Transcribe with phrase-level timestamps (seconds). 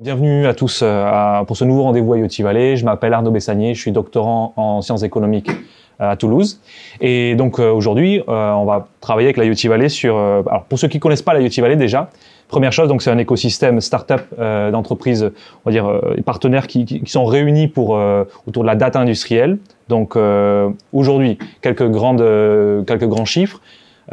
[0.00, 2.76] Bienvenue à tous euh, pour ce nouveau rendez-vous à IoT Valley.
[2.76, 5.50] Je m'appelle Arnaud Bessanier, je suis doctorant en sciences économiques
[6.00, 6.60] euh, à Toulouse.
[7.00, 10.16] Et donc euh, aujourd'hui, on va travailler avec la Valley sur...
[10.16, 12.10] alors pour ceux qui connaissent pas la Valley déjà,
[12.46, 15.32] première chose, donc c'est un écosystème start-up d'entreprises,
[15.64, 18.00] on va dire partenaires qui, qui, sont réunis pour
[18.46, 19.58] autour de la data industrielle.
[19.88, 20.16] Donc
[20.92, 22.24] aujourd'hui, quelques grandes
[22.86, 23.60] quelques grands chiffres.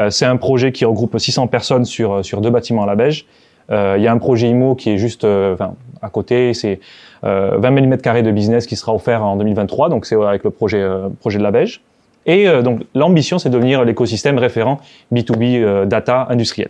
[0.09, 3.27] c'est un projet qui regroupe 600 personnes sur sur deux bâtiments à la Beige.
[3.72, 5.55] Euh, il y a un projet IMO qui est juste euh,
[6.02, 6.80] à côté, c'est
[7.24, 10.52] 20 euh, 000 m2 de business qui sera offert en 2023, donc c'est avec le
[10.52, 10.85] projet,
[11.20, 11.82] projet de la Beige.
[12.27, 14.80] Et donc l'ambition, c'est de devenir l'écosystème référent
[15.13, 16.70] B2B data industriel.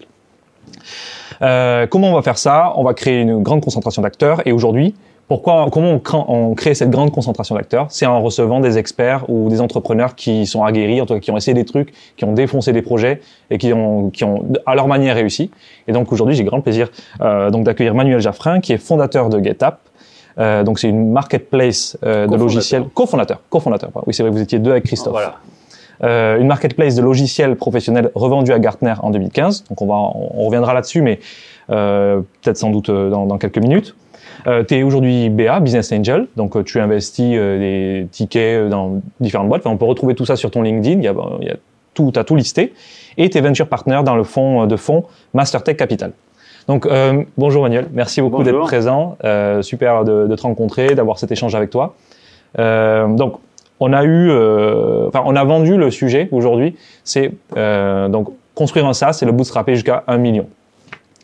[1.40, 2.74] comment on va faire ça?
[2.76, 4.96] On va créer une grande concentration d'acteurs et aujourd'hui,
[5.28, 7.88] pourquoi, comment on, crée cette grande concentration d'acteurs?
[7.90, 11.32] C'est en recevant des experts ou des entrepreneurs qui sont aguerris, en tout cas, qui
[11.32, 14.76] ont essayé des trucs, qui ont défoncé des projets et qui ont, qui ont à
[14.76, 15.50] leur manière réussi.
[15.88, 16.90] Et donc aujourd'hui, j'ai grand plaisir
[17.22, 19.76] euh, donc d'accueillir Manuel Jaffrin, qui est fondateur de GetUp.
[20.38, 23.90] Euh, donc c'est une marketplace euh, de logiciels, cofondateur, cofondateur.
[24.06, 25.14] Oui, c'est vrai, vous étiez deux avec Christophe.
[25.14, 25.38] Voilà.
[26.04, 29.66] Euh, une marketplace de logiciels professionnels revendus à Gartner en 2015.
[29.70, 31.20] Donc on va, on reviendra là-dessus, mais
[31.70, 33.96] euh, peut-être sans doute euh, dans, dans quelques minutes.
[34.48, 39.02] Euh, tu es aujourd'hui BA, Business Angel, donc euh, tu investis euh, des tickets dans
[39.20, 39.62] différentes boîtes.
[39.62, 41.56] Enfin, on peut retrouver tout ça sur ton LinkedIn, il y a, il y a
[41.94, 42.74] tout, as tout listé.
[43.18, 46.12] Et tu es venture partner dans le fonds de fonds Mastertech Capital.
[46.68, 51.20] Donc euh, bonjour Manuel, merci beaucoup d'être présent, euh, super de, de, te rencontrer, d'avoir
[51.20, 51.96] cet échange avec toi.
[52.58, 53.36] Euh, donc
[53.80, 54.32] on a eu,
[55.08, 59.76] enfin on a vendu le sujet aujourd'hui, c'est donc construire un SaaS, c'est le bootstrapper
[59.76, 60.48] jusqu'à un million.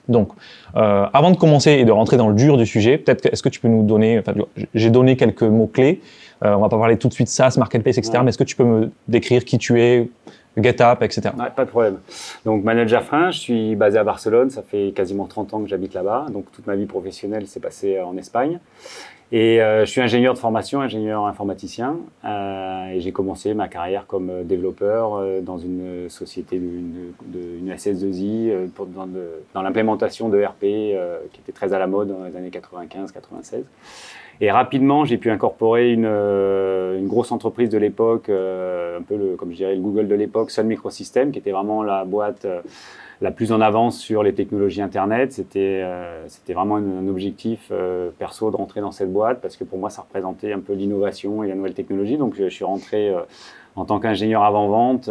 [0.07, 0.29] Donc,
[0.75, 3.49] euh, avant de commencer et de rentrer dans le dur du sujet, peut-être est-ce que
[3.49, 4.33] tu peux nous donner, enfin,
[4.73, 6.01] j'ai donné quelques mots clés.
[6.43, 8.19] Euh, on va pas parler tout de suite SaaS, marketplace, etc.
[8.23, 10.09] Mais est-ce que tu peux me décrire qui tu es,
[10.57, 11.29] GetUp, etc.
[11.37, 11.99] Ouais, pas de problème.
[12.43, 14.49] Donc, Manuel Jaffrin, je suis basé à Barcelone.
[14.49, 16.25] Ça fait quasiment 30 ans que j'habite là-bas.
[16.31, 18.59] Donc, toute ma vie professionnelle s'est passée en Espagne.
[19.33, 24.05] Et euh, je suis ingénieur de formation, ingénieur informaticien, euh, et j'ai commencé ma carrière
[24.05, 29.07] comme euh, développeur euh, dans une société, une, une SS2I, euh, pour, dans,
[29.53, 30.59] dans l'implémentation de RP
[31.31, 33.63] qui était très à la mode dans les années 95-96.
[34.41, 39.51] Et rapidement, j'ai pu incorporer une, une, grosse entreprise de l'époque, un peu le, comme
[39.51, 42.47] je dirais le Google de l'époque, Sun Microsystems, qui était vraiment la boîte
[43.21, 45.31] la plus en avance sur les technologies Internet.
[45.31, 49.63] C'était euh, c'était vraiment un, objectif euh, perso de rentrer dans cette boîte parce que
[49.63, 52.17] pour moi, ça représentait un peu l'innovation et la nouvelle technologie.
[52.17, 53.21] Donc, je, suis rentré euh,
[53.75, 55.09] en tant qu'ingénieur avant-vente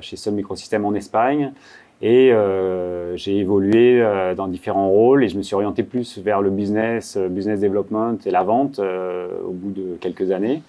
[0.00, 1.52] chez Sun Microsystems en Espagne.
[2.00, 6.40] Et euh, j'ai évolué euh, dans différents rôles et je me suis orienté plus vers
[6.40, 10.62] le business, business development et la vente au bout de quelques années.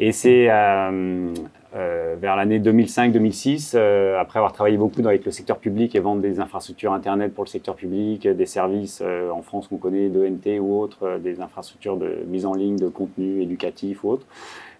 [0.00, 1.32] Et c'est euh,
[1.74, 6.40] vers l'année 2005-2006, euh, après avoir travaillé beaucoup avec le secteur public et vendre des
[6.40, 10.80] infrastructures Internet pour le secteur public, des services euh, en France qu'on connaît, d'ENT ou
[10.80, 14.26] autres, des infrastructures de mise en ligne de contenu éducatif ou autre,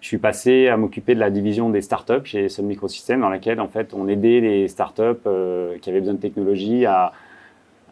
[0.01, 3.59] je suis passé à m'occuper de la division des startups chez Sun Microsystems, dans laquelle
[3.59, 5.27] en fait on aidait les startups
[5.81, 7.11] qui avaient besoin de technologie à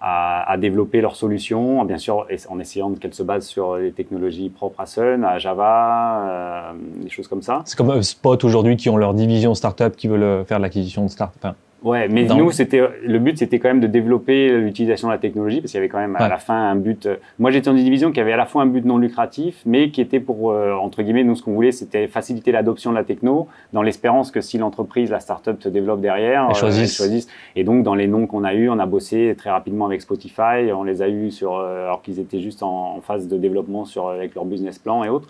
[0.02, 4.82] à, développer leurs solutions, bien sûr en essayant qu'elles se basent sur les technologies propres
[4.82, 6.72] à Sun, à Java, euh,
[7.04, 7.62] des choses comme ça.
[7.66, 11.34] C'est comme Spot aujourd'hui qui ont leur division startup qui veulent faire l'acquisition de start.
[11.38, 11.56] Enfin,
[11.88, 15.62] Ouais, mais nous, c'était le but, c'était quand même de développer l'utilisation de la technologie,
[15.62, 17.06] parce qu'il y avait quand même à la fin un but.
[17.06, 19.62] Euh, moi, j'étais dans une division qui avait à la fois un but non lucratif,
[19.66, 22.98] mais qui était pour euh, entre guillemets, nous, ce qu'on voulait, c'était faciliter l'adoption de
[22.98, 26.98] la techno, dans l'espérance que si l'entreprise, la startup se développe derrière, euh, choisissent.
[26.98, 27.30] choisissent.
[27.56, 30.74] Et donc, dans les noms qu'on a eu, on a bossé très rapidement avec Spotify,
[30.76, 34.10] on les a eu sur, alors qu'ils étaient juste en, en, phase de développement sur
[34.10, 35.30] avec leur business plan et autres.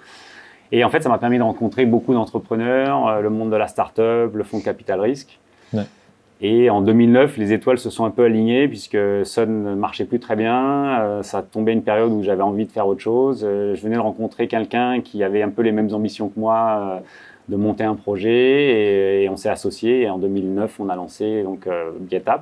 [0.72, 4.34] Et en fait, ça m'a permis de rencontrer beaucoup d'entrepreneurs, le monde de la startup,
[4.34, 5.40] le fonds de capital risque.
[5.72, 5.84] Ouais.
[6.40, 10.20] Et en 2009, les étoiles se sont un peu alignées puisque Sun ne marchait plus
[10.20, 11.00] très bien.
[11.00, 13.44] Euh, ça tombait une période où j'avais envie de faire autre chose.
[13.44, 16.80] Euh, je venais de rencontrer quelqu'un qui avait un peu les mêmes ambitions que moi
[16.80, 17.00] euh,
[17.50, 20.04] de monter un projet et, et on s'est associés.
[20.04, 21.68] Et en 2009, on a lancé donc
[22.08, 22.42] GetUp,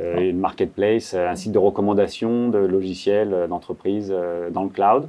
[0.00, 4.14] euh, une marketplace, un site de recommandation de logiciels d'entreprise
[4.52, 5.08] dans le cloud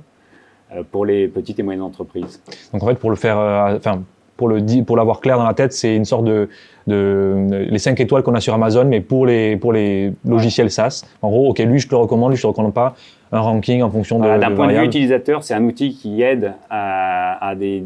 [0.92, 2.42] pour les petites et moyennes entreprises.
[2.74, 4.02] Donc en fait, pour le faire, enfin
[4.38, 6.50] pour le pour l'avoir clair dans la tête, c'est une sorte de,
[6.88, 11.04] de les 5 étoiles qu'on a sur Amazon, mais pour les pour les logiciels SaaS.
[11.22, 12.96] En gros, ok, lui je te le recommande, lui je te recommande pas.
[13.32, 14.40] Un ranking en fonction de.
[14.40, 17.78] D'un point de vue utilisateur, c'est un outil qui aide à, à, des,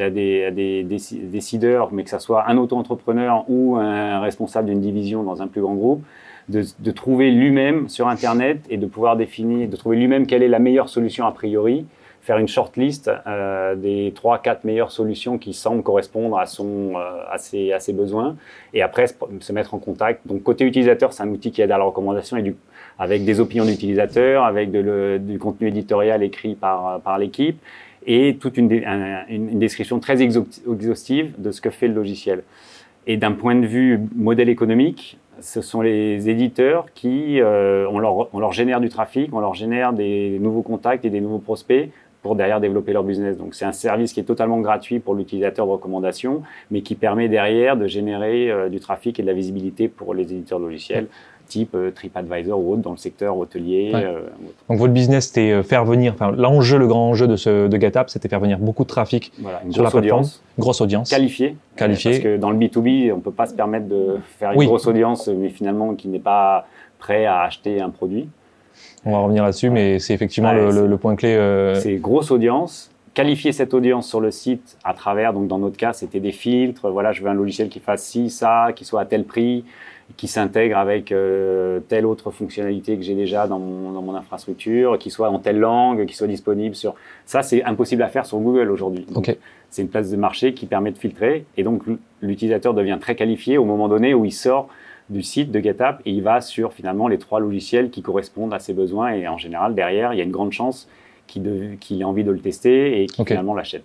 [0.00, 4.80] à, des, à des, décideurs, mais que ce soit un auto-entrepreneur ou un responsable d'une
[4.80, 6.04] division dans un plus grand groupe,
[6.48, 10.48] de, de trouver lui-même sur Internet et de pouvoir définir, de trouver lui-même quelle est
[10.48, 11.86] la meilleure solution a priori
[12.24, 17.36] faire une shortlist euh, des 3-4 meilleures solutions qui semblent correspondre à, son, euh, à,
[17.36, 18.36] ses, à ses besoins
[18.72, 19.06] et après
[19.40, 20.26] se mettre en contact.
[20.26, 22.56] Donc côté utilisateur, c'est un outil qui aide à la recommandation et du,
[22.98, 27.60] avec des opinions d'utilisateurs, avec de le, du contenu éditorial écrit par, par l'équipe
[28.06, 28.72] et toute une,
[29.28, 32.42] une, description très exhaustive de ce que fait le logiciel.
[33.06, 38.34] Et d'un point de vue modèle économique, ce sont les éditeurs qui, euh, on, leur,
[38.34, 41.90] on leur génère du trafic, on leur génère des nouveaux contacts et des nouveaux prospects
[42.24, 43.36] pour derrière développer leur business.
[43.36, 46.40] Donc c'est un service qui est totalement gratuit pour l'utilisateur de recommandation,
[46.70, 50.22] mais qui permet derrière de générer euh, du trafic et de la visibilité pour les
[50.32, 51.06] éditeurs de logiciels.
[51.46, 53.92] type euh, TripAdvisor ou autre dans le secteur hôtelier.
[53.94, 54.22] Euh,
[54.70, 58.08] Donc votre business, c'était faire venir, enfin l'enjeu, le grand enjeu de, ce, de GetApp,
[58.08, 62.12] c'était faire venir beaucoup de trafic voilà, sur la plateforme, audience, grosse audience, qualifiée, qualifiée.
[62.12, 64.64] parce que dans le B2B, on peut pas se permettre de faire une Oui.
[64.66, 66.66] grosse audience, mais finalement qui n'est pas
[66.98, 68.30] prêt à acheter un produit.
[69.06, 71.34] On va revenir là-dessus, mais c'est effectivement Ouais, le, point clé.
[71.34, 72.90] euh, C'est grosse audience.
[73.12, 76.88] Qualifier cette audience sur le site à travers, donc dans notre cas, c'était des filtres.
[76.90, 79.64] Voilà, je veux un logiciel qui fasse ci, ça, qui soit à tel prix,
[80.16, 84.98] qui s'intègre avec euh, telle autre fonctionnalité que j'ai déjà dans mon, dans mon infrastructure,
[84.98, 86.94] qui soit en telle langue, qui soit disponible sur.
[87.24, 89.06] Ça, c'est impossible à faire sur Google aujourd'hui.
[89.70, 91.44] C'est une place de marché qui permet de filtrer.
[91.56, 91.82] Et donc,
[92.20, 94.68] l'utilisateur devient très qualifié au moment donné où il sort
[95.10, 98.58] du site de GetApp et il va sur finalement les trois logiciels qui correspondent à
[98.58, 99.12] ses besoins.
[99.12, 100.88] Et en général, derrière, il y a une grande chance
[101.26, 103.28] qu'il qu'il ait envie de le tester et qu'il Ok.
[103.28, 103.84] finalement l'achète.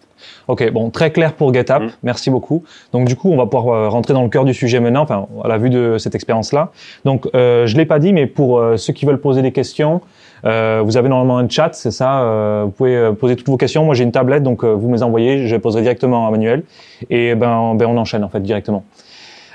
[0.50, 1.84] Ok, bon, très clair pour GetApp.
[1.84, 1.90] Mm.
[2.04, 2.64] Merci beaucoup.
[2.92, 5.26] Donc du coup, on va pouvoir euh, rentrer dans le cœur du sujet maintenant, enfin,
[5.44, 6.72] à la vue de cette expérience-là.
[7.06, 10.02] Donc, euh, je l'ai pas dit, mais pour euh, ceux qui veulent poser des questions,
[10.46, 12.24] euh, vous avez normalement un chat, c'est ça.
[12.24, 13.86] euh, vous pouvez euh, poser toutes vos questions.
[13.86, 16.64] Moi, j'ai une tablette, donc vous me les envoyez, je les poserai directement à Manuel,
[17.10, 18.84] et ben, ben on enchaîne en fait directement.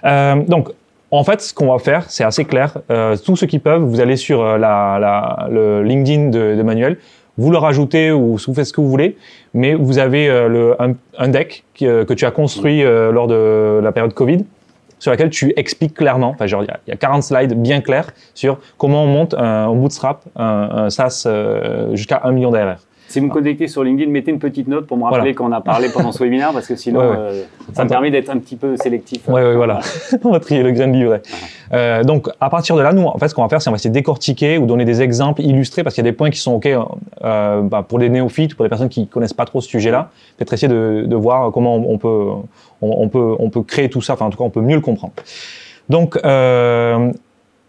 [0.02, 0.70] Donc,
[1.14, 2.78] en fait, ce qu'on va faire, c'est assez clair.
[2.90, 4.58] Euh, tous ceux qui peuvent, vous allez sur euh,
[5.49, 6.99] le LinkedIn de, Manuel,
[7.38, 9.16] vous le rajoutez ou vous faites ce que vous voulez,
[9.55, 10.76] mais vous avez euh, le,
[11.19, 14.44] un, deck que tu as construit lors de la période Covid,
[14.99, 17.60] sur laquelle tu expliques clairement, enfin genre il y a, il y a 40 slides
[17.60, 21.28] bien clairs sur comment on monte un, bootstrap, un, un SaaS
[21.93, 22.78] jusqu'à 1 million d'ARR.
[23.14, 25.34] Si vous me connectez sur LinkedIn, mettez une petite note pour me rappeler Voilà.
[25.34, 27.16] qu'on a parlé pendant ce webinaire parce que sinon, Ouais, ouais.
[27.16, 29.28] euh, ça me permet d'être un petit peu sélectif.
[29.28, 29.78] Ouais, ouais, voilà.
[30.25, 31.22] on va trier le grain de livret.
[31.72, 33.72] Euh, donc, à partir de là, nous, en fait, ce qu'on va faire, c'est on
[33.72, 36.31] va essayer de décortiquer ou donner des exemples illustrés parce qu'il y a des points
[36.31, 39.60] qui sont OK euh, bah, pour les néophytes, pour les personnes qui connaissent pas trop
[39.60, 40.10] ce sujet-là.
[40.37, 42.26] Peut-être essayer de, de voir comment on peut,
[42.82, 44.14] on, on peut, on peut créer tout ça.
[44.14, 45.12] Enfin, en tout cas, on peut mieux le comprendre.
[45.88, 46.17] Donc,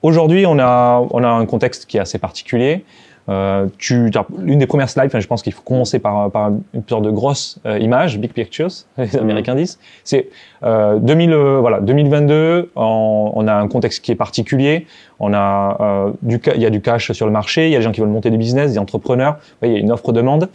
[0.02, 2.84] aujourd'hui, on a, on a un contexte qui est assez particulier.
[3.28, 7.04] Euh, tu, l'une des premières slides, je pense qu'il faut commencer par, par une sorte
[7.04, 9.80] de grosse euh, image, big pictures, les Américains disent.
[10.04, 10.30] C'est
[10.64, 14.86] euh, 2000, euh, voilà, 2022, on, on a un contexte qui est particulier.
[15.20, 17.80] On a euh, du, il y a du cash sur le marché, il y a
[17.80, 19.38] des gens qui veulent monter des business, des entrepreneurs.
[19.64, 20.50] Il y a une offre-demande.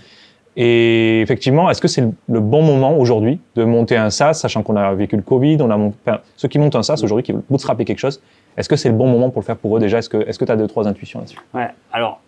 [0.57, 4.77] Et effectivement, est-ce que c'est le, bon moment aujourd'hui de monter un SaaS, sachant qu'on
[4.77, 7.33] a vécu le Covid, on a mon- enfin, ceux qui montent un SaaS aujourd'hui, qui
[7.33, 8.21] veulent bootstrapper quelque chose,
[8.57, 9.99] est-ce que c'est le bon moment pour le faire pour eux déjà?
[9.99, 11.39] Est-ce que est-ce que tu as deux trois intuitions là-dessus?
[11.55, 12.21] Ouais, alors,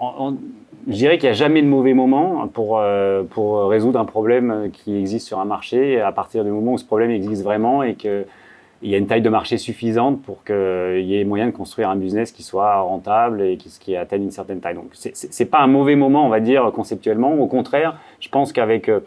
[0.00, 4.70] je dirais qu'il n'y a jamais de mauvais moment pour, euh, pour résoudre un problème
[4.72, 7.94] qui existe sur un marché à partir du moment où ce problème existe vraiment et
[7.94, 8.24] qu'il
[8.82, 11.96] y a une taille de marché suffisante pour qu'il y ait moyen de construire un
[11.96, 14.74] business qui soit rentable et qui, atteigne une certaine taille.
[14.74, 17.34] Donc, c'est c'est pas un mauvais moment, on va dire, conceptuellement.
[17.34, 19.00] Au contraire, je pense qu'avec euh,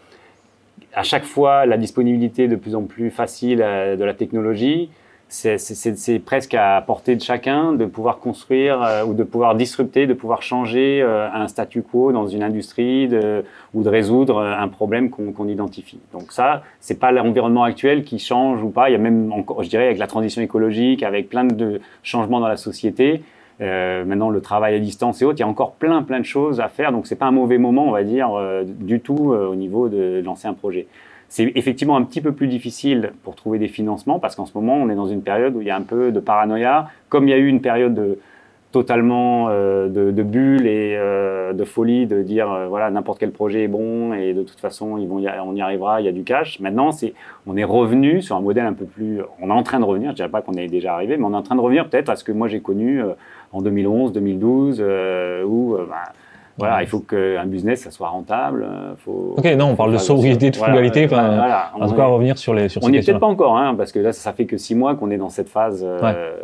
[0.93, 4.89] à chaque fois la disponibilité de plus en plus facile euh, de la technologie,
[5.33, 10.13] c'est- presque à portée de chacun de pouvoir construire euh, ou de pouvoir disrupter, de
[10.13, 14.67] pouvoir changer euh, un statu quo dans une industrie de, ou de résoudre euh, un
[14.67, 15.99] problème qu'on qu'on identifie.
[16.11, 18.89] Donc ça, c'est pas l'environnement actuel qui change ou pas.
[18.89, 22.39] Il y a même encore, je dirais, avec la transition écologique, avec plein de changements
[22.39, 23.23] dans la société.
[23.61, 26.25] euh, maintenant, le travail à distance et autres, il y a encore plein, plein de
[26.25, 26.91] choses à faire.
[26.91, 29.89] Donc, c'est pas un mauvais moment, on va dire, euh, du tout euh, au niveau
[29.89, 30.87] de lancer un projet.
[31.35, 34.75] C'est effectivement un petit peu plus difficile pour trouver des financements parce qu'en ce moment,
[34.75, 36.91] on est dans une période où il y a un peu de paranoïa.
[37.09, 38.19] Comme il y a eu une période de,
[38.71, 43.63] totalement euh, de, bulle et euh, de folie de dire euh, voilà n'importe quel projet
[43.63, 46.23] est bon et de toute façon ils vont on y arrivera il y a du
[46.23, 47.13] cash maintenant c'est
[47.45, 50.09] on est revenu sur un modèle un peu plus on est en train de revenir
[50.11, 52.09] je dirais pas qu'on est déjà arrivé mais on est en train de revenir peut-être
[52.09, 52.99] à ce que moi j'ai connu
[53.51, 56.11] en 2011 2012 euh, où bah,
[56.57, 58.67] Voilà, il faut qu'un business, ça soit rentable.
[58.97, 61.07] Faut, ok, non, on parle de sobriété, de frugalité.
[61.07, 63.75] Voilà, en tout cas, revenir sur les sur On n'y est peut-être pas encore, hein,
[63.75, 65.85] parce que là, ça fait que six mois qu'on est dans cette phase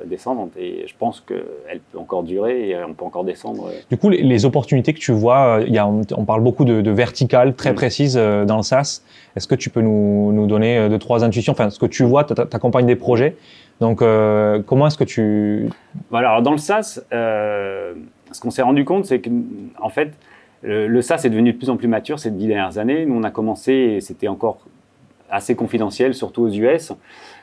[0.05, 0.51] descendante.
[0.57, 3.69] Et je pense qu'elle peut encore durer et on peut encore descendre.
[3.89, 7.53] Du coup, les, opportunités que tu vois, y a, on, parle beaucoup de, de verticales
[7.55, 7.75] très mm.
[7.75, 9.01] précises dans le SaaS.
[9.35, 11.51] Est-ce que tu peux nous, nous donner deux, trois intuitions?
[11.51, 13.35] Enfin, ce que tu vois, tu accompagnes des projets.
[13.79, 15.69] Donc, euh, comment est-ce que tu...
[16.09, 17.93] Voilà, alors dans le SaaS, euh,
[18.31, 19.29] ce qu'on s'est rendu compte, c'est que
[19.81, 20.13] en fait,
[20.61, 23.05] le, SaaS est devenu de plus en plus mature ces dix dernières années.
[23.05, 24.59] Nous, on a commencé, c'était encore
[25.29, 26.91] assez confidentiel, surtout aux US.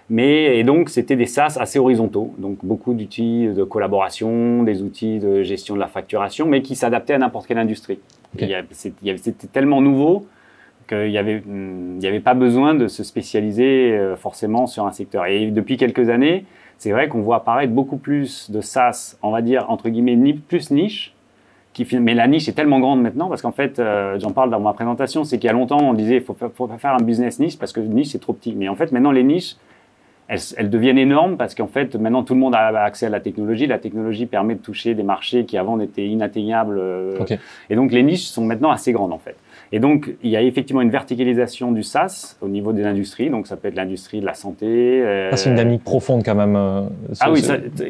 [0.08, 2.32] Mais, et donc, c'était des SaaS assez horizontaux.
[2.38, 7.14] Donc, beaucoup d'outils de collaboration, des outils de gestion de la facturation, mais qui s'adaptaient
[7.14, 7.98] à n'importe quelle industrie.
[8.70, 10.26] C'était tellement nouveau
[10.88, 11.42] qu'il n'y avait,
[12.04, 15.26] avait pas besoin de se spécialiser euh, forcément sur un secteur.
[15.26, 16.44] Et depuis quelques années,
[16.78, 20.70] c'est vrai qu'on voit apparaître beaucoup plus de SaaS, on va dire, entre guillemets, plus
[20.70, 21.12] niche.
[21.72, 24.60] Qui, mais la niche est tellement grande maintenant, parce qu'en fait, euh, j'en parle dans
[24.60, 27.02] ma présentation, c'est qu'il y a longtemps, on disait, il faut, faut pas faire un
[27.02, 28.54] business niche parce que niche, c'est trop petit.
[28.54, 29.56] Mais en fait, maintenant, les niches,
[30.28, 33.66] elles, deviennent énormes parce qu'en fait, maintenant, tout le monde a accès à la technologie.
[33.66, 36.78] La technologie permet de toucher des marchés qui avant étaient inatteignables.
[36.78, 37.18] Euh,
[37.70, 39.36] et donc, les niches sont maintenant assez grandes, en fait.
[39.72, 43.30] Et donc, il y a effectivement une verticalisation du SaaS au niveau des industries.
[43.30, 44.66] Donc, ça peut être l'industrie de la santé.
[44.66, 45.30] Euh...
[45.34, 46.54] c'est une dynamique profonde quand même.
[46.56, 46.82] Euh,
[47.20, 47.42] ah oui,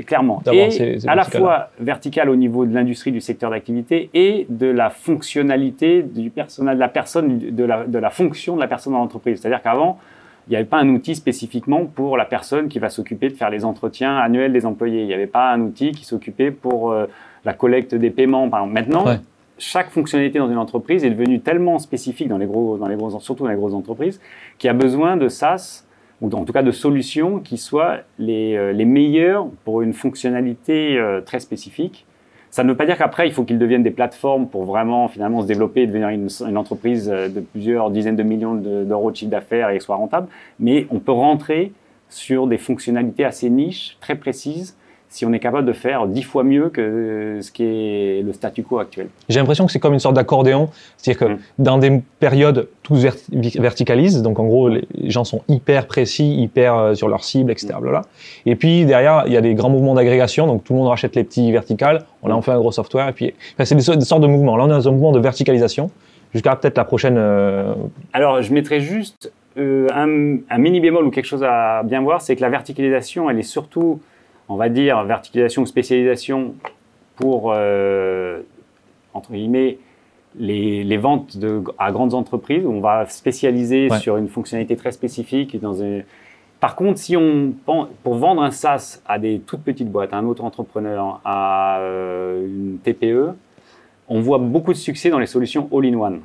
[0.06, 0.42] clairement.
[0.50, 4.90] Et à la fois verticale au niveau de l'industrie du secteur d'activité et de la
[4.90, 9.00] fonctionnalité du personnel, de la personne, de la, de la fonction de la personne dans
[9.00, 9.40] l'entreprise.
[9.40, 9.98] C'est-à-dire qu'avant,
[10.46, 13.50] il n'y avait pas un outil spécifiquement pour la personne qui va s'occuper de faire
[13.50, 15.02] les entretiens annuels des employés.
[15.02, 17.06] Il n'y avait pas un outil qui s'occupait pour euh,
[17.44, 18.48] la collecte des paiements.
[18.48, 18.74] Par exemple.
[18.74, 19.18] Maintenant,
[19.58, 22.78] chaque fonctionnalité dans une entreprise est devenue tellement spécifique dans les gros,
[23.20, 24.20] surtout dans les grosses entreprises,
[24.58, 25.84] qu'il y a besoin de SaaS
[26.20, 31.20] ou en tout cas de solutions qui soient les, euh, meilleures pour une fonctionnalité euh,
[31.20, 32.06] très spécifique.
[32.50, 35.42] Ça ne veut pas dire qu'après, il faut qu'ils deviennent des plateformes pour vraiment finalement
[35.42, 39.30] se développer et devenir une, entreprise euh, de plusieurs dizaines de millions d'euros de chiffre
[39.30, 40.28] d'affaires et soit rentable.
[40.58, 41.72] Mais on peut rentrer
[42.08, 44.76] sur des fonctionnalités assez niches, très précises,
[45.08, 48.62] si on est capable de faire dix fois mieux que ce qui est le statu
[48.62, 49.08] quo actuel.
[49.28, 51.38] J'ai l'impression que c'est comme une sorte d'accordéon, c'est-à-dire que mm.
[51.58, 56.76] dans des périodes, tout se verticalise, donc en gros, les gens sont hyper précis, hyper
[56.76, 57.74] euh, sur leur cible, etc.
[57.80, 58.00] Mm.
[58.46, 61.16] Et puis derrière, il y a des grands mouvements d'agrégation, donc tout le monde rachète
[61.16, 62.36] les petits verticales, on a mm.
[62.36, 64.56] enfin un gros software, et puis c'est des, sortes de mouvements.
[64.56, 65.90] Là, on est dans un mouvement de verticalisation,
[66.32, 67.16] jusqu'à peut-être la prochaine...
[67.16, 67.74] Euh,
[68.12, 72.20] Alors, je mettrais juste euh, un, un mini bémol ou quelque chose à bien voir,
[72.20, 74.00] c'est que la verticalisation, elle est surtout
[74.48, 76.54] on va dire, verticalisation ou spécialisation
[77.16, 78.42] pour, euh,
[79.14, 79.78] entre guillemets,
[80.38, 85.58] les, ventes de, à grandes entreprises, où on va spécialiser sur une fonctionnalité très spécifique.
[85.60, 85.74] Dans
[86.60, 90.26] Par contre, si on pour vendre un SaaS à des toutes petites boîtes, à un
[90.26, 93.34] autre entrepreneur, à euh, une TPE,
[94.08, 96.20] on voit beaucoup de succès dans les solutions all-in-one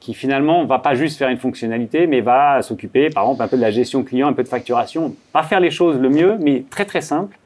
[0.00, 3.56] qui finalement va pas juste faire une fonctionnalité, mais va s'occuper, par exemple, un peu
[3.56, 6.64] de la gestion client, un peu de facturation, pas faire les choses le mieux, mais
[6.68, 7.38] très très simple,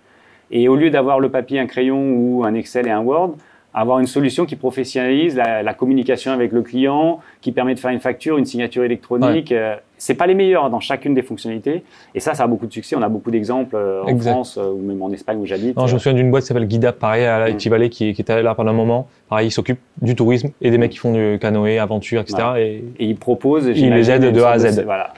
[0.51, 3.37] et au lieu d'avoir le papier, un crayon ou un Excel et un Word,
[3.77, 8.01] avoir une solution qui professionnalise la, communication avec le client, qui permet de faire une
[8.01, 9.51] facture, une signature électronique.
[9.51, 9.59] Ouais.
[9.59, 11.83] Euh, c'est pas les meilleurs dans chacune des fonctionnalités.
[12.15, 12.97] Et ça, ça a beaucoup de succès.
[12.97, 15.77] On a beaucoup d'exemples euh, en France euh, ou même en Espagne où j'habite.
[15.79, 17.69] je me souviens d'une boîte qui s'appelle Guida, pareil, à mm.
[17.69, 19.09] Valley, qui, qui était là pendant un moment.
[19.29, 22.39] Pareil, ils s'occupent du tourisme et des mecs qui font du canoë, aventure, etc.
[22.57, 23.67] Et, et, ils proposent.
[23.67, 24.85] Ils les aident de A à Z.
[24.85, 25.13] Voilà.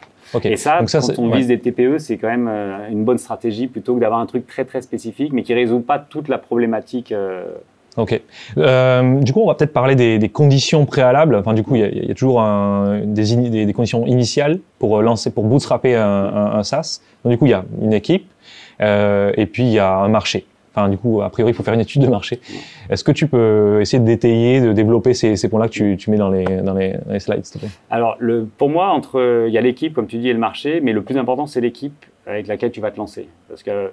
[0.45, 3.95] Et ça, quand on vise des TPE, c'est quand même euh, une bonne stratégie plutôt
[3.95, 7.13] que d'avoir un truc très très spécifique, mais qui résout pas toute la problématique.
[7.13, 7.45] Euh.
[7.97, 8.21] Ok.
[8.59, 11.35] Euh, du coup, on va peut-être parler des, des, conditions préalables.
[11.35, 15.03] Enfin, du coup, il y, y, a toujours un, des, des, des, conditions initiales pour
[15.03, 17.01] lancer, pour bootstrapper un, un, un SaaS.
[17.25, 18.31] Donc, du coup, il y a une équipe
[18.81, 20.47] et puis il y a un marché
[20.89, 22.41] du coup, a priori, il faut faire une étude de marché.
[22.91, 26.31] Est-ce que tu peux essayer de détailler, de développer ces, points-là que tu, mets dans
[26.31, 26.47] les,
[27.19, 27.75] slides, s'il te plaît?
[27.91, 28.17] Alors,
[28.57, 31.03] pour moi, entre, il y a l'équipe, comme tu dis, et le marché, mais le
[31.03, 33.29] plus important, c'est l'équipe avec laquelle tu vas te lancer.
[33.49, 33.91] Parce que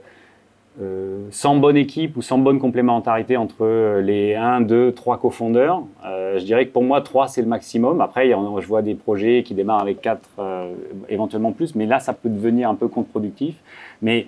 [0.82, 6.38] euh, sans bonne équipe ou sans bonne complémentarité entre les 1, 2, 3 cofondeurs, euh,
[6.38, 8.02] je dirais que pour moi, 3, c'est le maximum.
[8.02, 10.74] Après, je vois des projets qui démarrent avec 4, euh,
[11.08, 13.56] éventuellement plus, mais là, ça peut devenir un peu contre-productif.
[14.02, 14.28] Mais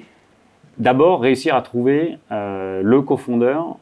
[0.79, 3.77] D'abord, réussir à trouver euh, le cofondeur.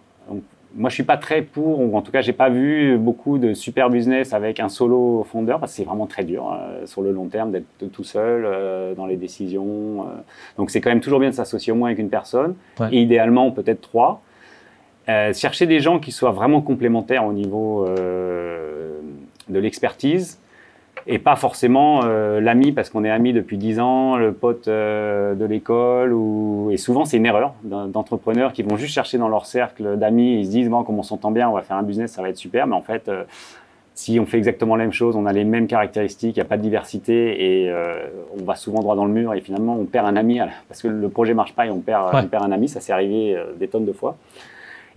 [0.75, 3.53] moi, je suis pas très pour, ou en tout cas, j'ai pas vu beaucoup de
[3.53, 7.11] super business avec un solo fondeur, parce que c'est vraiment très dur euh, sur le
[7.11, 10.05] long terme d'être tout seul euh, dans les décisions.
[10.57, 12.55] donc, c'est quand même toujours bien de s'associer au moins avec une personne,
[12.91, 14.21] et idéalement peut-être trois.
[15.07, 20.39] chercher des gens qui soient vraiment complémentaires au niveau de l'expertise
[21.07, 25.35] et pas forcément euh, l'ami parce qu'on est amis depuis 10 ans, le pote euh,
[25.35, 26.13] de l'école.
[26.13, 26.69] Ou...
[26.71, 30.39] Et souvent, c'est une erreur d'entrepreneurs qui vont juste chercher dans leur cercle d'amis.
[30.39, 32.29] Ils se disent, bon, comme on s'entend bien, on va faire un business, ça va
[32.29, 32.65] être super.
[32.65, 33.23] Mais en fait, euh,
[33.93, 36.49] si on fait exactement la même chose, on a les mêmes caractéristiques, il n'y a
[36.49, 37.73] pas de diversité et
[38.37, 40.89] on va souvent droit dans le mur et finalement, on perd un ami parce que
[40.89, 42.67] le projet marche pas et on perd, on perd un ami.
[42.67, 44.17] Ça s'est arrivé des tonnes de fois.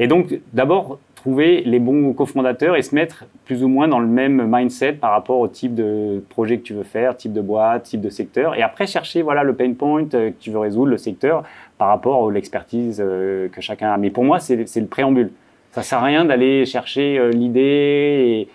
[0.01, 0.99] Et donc, d'abord,
[1.29, 5.11] trouver les bons cofondateurs et se mettre plus ou moins dans le même mindset par
[5.11, 8.55] rapport au type de projet que tu veux faire, type de boîte, type de secteur.
[8.55, 11.45] Et après, chercher voilà, le pain point euh, que tu veux résoudre, le secteur,
[11.77, 13.99] par rapport à l'expertise euh, que chacun a.
[13.99, 15.31] Mais pour moi, c'est le préambule.
[15.73, 18.49] Ça sert à rien d'aller chercher euh, l'idée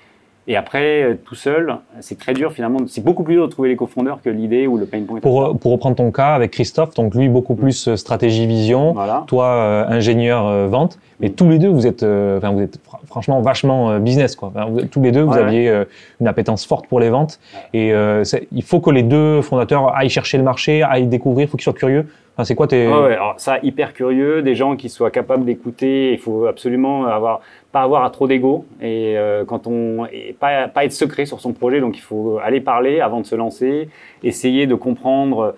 [0.48, 2.80] et, après, euh, tout seul, c'est très dur finalement.
[2.88, 5.20] C'est beaucoup plus dur de trouver les cofondeurs que l'idée ou le pain point.
[5.20, 8.96] Pour, pour reprendre ton cas avec Christophe, donc lui beaucoup plus euh, stratégie vision,
[9.28, 14.00] toi euh, ingénieur vente, mais tous les deux vous êtes, enfin vous êtes franchement vachement
[14.00, 14.52] business quoi.
[14.92, 15.84] tous les deux vous aviez
[16.20, 17.40] une appétence forte pour les ventes
[17.74, 17.94] et
[18.52, 21.64] il faut que les deux fondateurs aillent chercher le marché, aillent découvrir, il faut qu'ils
[21.64, 22.08] soient curieux.
[22.34, 22.88] Enfin, c'est quoi tes...
[22.88, 26.14] ouais, alors ça hyper curieux, des gens qui soient capables d'écouter.
[26.14, 27.42] Il faut absolument avoir
[27.74, 31.42] pas avoir à trop d'ego et euh, quand on et pas pas être secret sur
[31.42, 33.90] son projet donc il faut aller parler avant de se lancer
[34.22, 35.56] essayer de comprendre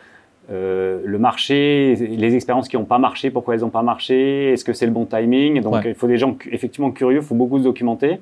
[0.50, 4.64] euh, le marché les expériences qui n'ont pas marché pourquoi elles n'ont pas marché est-ce
[4.64, 7.60] que c'est le bon timing donc il faut des gens effectivement curieux il faut beaucoup
[7.60, 8.20] se documenter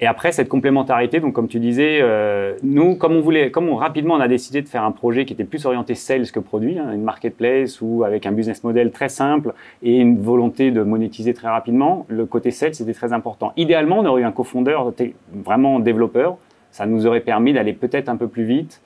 [0.00, 4.14] et après, cette complémentarité, donc comme tu disais, euh, nous, comme on voulait, comme rapidement
[4.14, 6.92] on a décidé de faire un projet qui était plus orienté sales que produit, hein,
[6.92, 11.48] une marketplace ou avec un business model très simple et une volonté de monétiser très
[11.48, 13.52] rapidement, le côté sales c'était très important.
[13.56, 14.92] Idéalement, on aurait eu un cofondeur
[15.32, 16.36] vraiment développeur,
[16.70, 18.80] ça nous aurait permis d'aller peut-être un peu plus vite.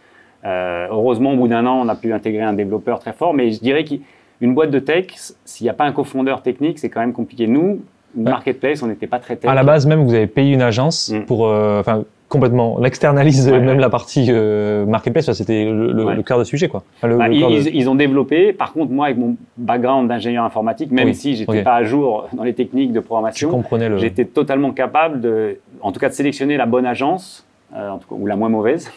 [0.45, 3.51] Euh, heureusement, au bout d'un an, on a pu intégrer un développeur très fort, mais
[3.51, 5.09] je dirais qu'une boîte de tech,
[5.45, 7.47] s'il n'y a pas un cofondeur technique, c'est quand même compliqué.
[7.47, 7.83] Nous,
[8.15, 11.25] marketplace, on n'était pas très À la base même, vous avez payé une agence mm.
[11.25, 16.69] pour, euh, enfin, complètement, l'externalise même la partie euh, marketplace, c'était le, cœur de sujet
[16.69, 16.83] quoi.
[17.03, 18.53] Bah, ils, ont développé.
[18.53, 22.45] Par contre, moi, avec mon background d'ingénieur informatique, même si j'étais pas à jour dans
[22.45, 23.63] les techniques de programmation,
[23.97, 28.09] j'étais totalement capable de, en tout cas, de sélectionner la bonne agence, euh, en tout
[28.09, 28.91] cas, ou la moins mauvaise.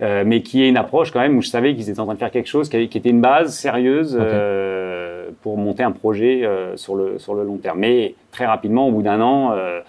[0.00, 2.18] mais qui est une approche quand même où je savais qu'ils étaient en train de
[2.18, 4.18] faire quelque chose qui, était une base sérieuse
[5.40, 7.78] pour monter un projet sur, le, sur le long terme.
[7.78, 9.80] Mais très rapidement, au bout d'un an, euh,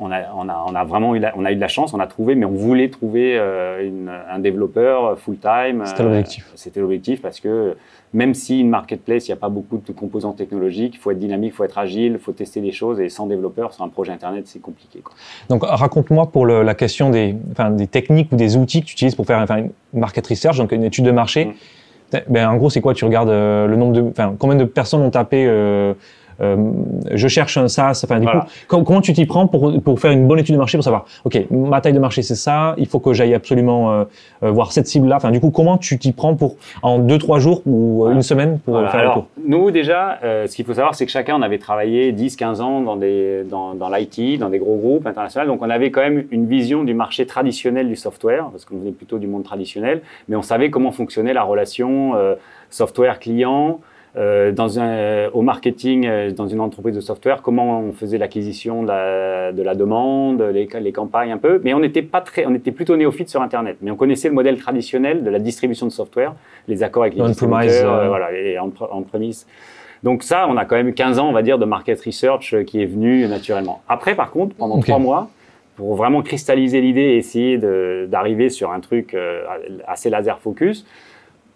[0.00, 2.00] on, a, on, a, on, a, vraiment eu, on a eu de la chance, on
[2.00, 3.90] a trouvé, mais on voulait trouver euh,
[4.30, 5.84] un développeur full-time.
[5.84, 6.46] C'était l'objectif.
[6.46, 7.76] Euh, c'était l'objectif parce que
[8.14, 11.18] même si une marketplace, il n'y a pas beaucoup de composants technologiques, il faut être
[11.18, 13.88] dynamique, il faut être agile, il faut tester des choses, et sans développeur, sur un
[13.88, 15.00] projet Internet, c'est compliqué.
[15.00, 15.14] Quoi.
[15.50, 18.92] Donc raconte-moi pour le, la question des, enfin, des techniques ou des outils que tu
[18.92, 21.46] utilises pour faire enfin, une market research, donc une étude de marché.
[21.46, 21.52] Mm.
[22.28, 25.10] Ben, en gros, c'est quoi Tu regardes le nombre de, enfin, combien de personnes ont
[25.10, 25.92] tapé euh,
[26.40, 28.02] je cherche un SaaS.
[28.04, 30.78] Enfin, du coup, comment tu t'y prends pour, pour faire une bonne étude de marché
[30.78, 34.04] pour savoir, ok, ma taille de marché c'est ça, il faut que j'aille absolument euh,
[34.42, 35.16] euh, voir cette cible-là.
[35.16, 38.58] Enfin, du coup, comment tu t'y prends pour en deux trois jours ou une semaine
[38.60, 39.28] pour faire Alors, le tour?
[39.44, 42.96] Nous déjà, ce qu'il faut savoir, c'est que chacun on avait travaillé 10-15 ans dans
[42.96, 46.46] des dans, dans l'IT, dans des gros groupes internationaux, donc on avait quand même une
[46.46, 50.42] vision du marché traditionnel du software parce qu'on venait plutôt du monde traditionnel, mais on
[50.42, 52.14] savait comment fonctionnait la relation
[52.70, 53.80] software client.
[54.18, 58.82] Euh, dans un, au marketing euh, dans une entreprise de software, comment on faisait l'acquisition
[58.82, 62.44] de la, de la, demande, les, les, campagnes un peu, mais on n'était pas très,
[62.44, 65.86] on était plutôt néophyte sur Internet, mais on connaissait le modèle traditionnel de la distribution
[65.86, 66.34] de software,
[66.66, 69.46] les accords avec les distributeurs, euh, voilà, et en, en premise.
[70.02, 72.82] Donc ça, on a quand même 15 ans, on va dire, de market research qui
[72.82, 73.82] est venu naturellement.
[73.88, 75.28] Après, par contre, pendant trois mois,
[75.76, 77.56] pour vraiment cristalliser l'idée et essayer
[78.08, 79.16] d'arriver sur un truc
[79.86, 80.84] assez laser focus,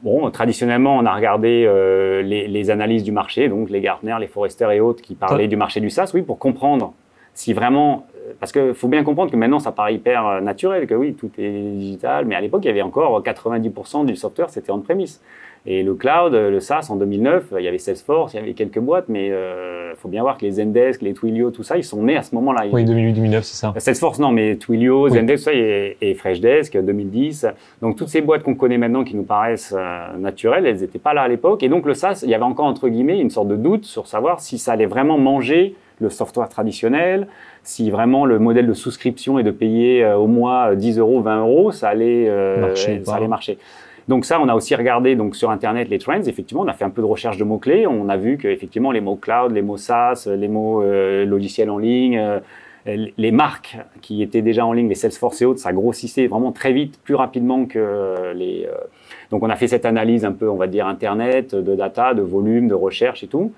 [0.02, 4.26] Bon, traditionnellement, on a regardé euh, les, les, analyses du marché, donc les Gartner, les
[4.26, 6.92] Forrester et autres qui parlaient du marché du SaaS, oui, pour comprendre
[7.34, 10.88] si vraiment, euh, parce qu'il faut bien comprendre que maintenant ça paraît hyper euh, naturel,
[10.88, 14.50] que oui, tout est digital, mais à l'époque il y avait encore 90% du software,
[14.50, 15.20] c'était on-premise.
[15.64, 18.80] Et le cloud, le SaaS en 2009, il y avait Salesforce, il y avait quelques
[18.80, 21.84] boîtes, mais il euh, faut bien voir que les Zendesk, les Twilio, tout ça, ils
[21.84, 22.64] sont nés à ce moment-là.
[22.72, 23.72] Oui, 2008-2009, c'est ça.
[23.76, 27.46] Salesforce, non, mais Twilio, Zendesk, ça, et, et, Freshdesk, 2010.
[27.80, 31.14] Donc toutes ces boîtes qu'on connaît maintenant, qui nous paraissent euh, naturelles, elles n'étaient pas
[31.14, 31.62] là à l'époque.
[31.62, 34.08] Et donc le SaaS, il y avait encore entre guillemets une sorte de doute sur
[34.08, 37.28] savoir si ça allait vraiment manger le software traditionnel,
[37.62, 41.40] si vraiment le modèle de souscription est de payer euh, au mois 10 euros, 20
[41.42, 42.28] euros, ça allait,
[43.04, 43.58] ça allait marcher.
[44.08, 46.22] Donc ça, on a aussi regardé donc sur Internet les trends.
[46.22, 47.86] Effectivement, on a fait un peu de recherche de mots-clés.
[47.86, 51.78] On a vu qu'effectivement, les mots cloud, les mots SaaS, les mots euh, logiciels en
[51.78, 52.40] ligne, euh,
[52.86, 56.72] les marques qui étaient déjà en ligne, les Salesforce et autres, ça grossissait vraiment très
[56.72, 58.66] vite, plus rapidement que les...
[58.66, 58.74] Euh,
[59.30, 62.22] donc on a fait cette analyse un peu, on va dire, Internet, de data, de
[62.22, 63.52] volume, de recherche et tout.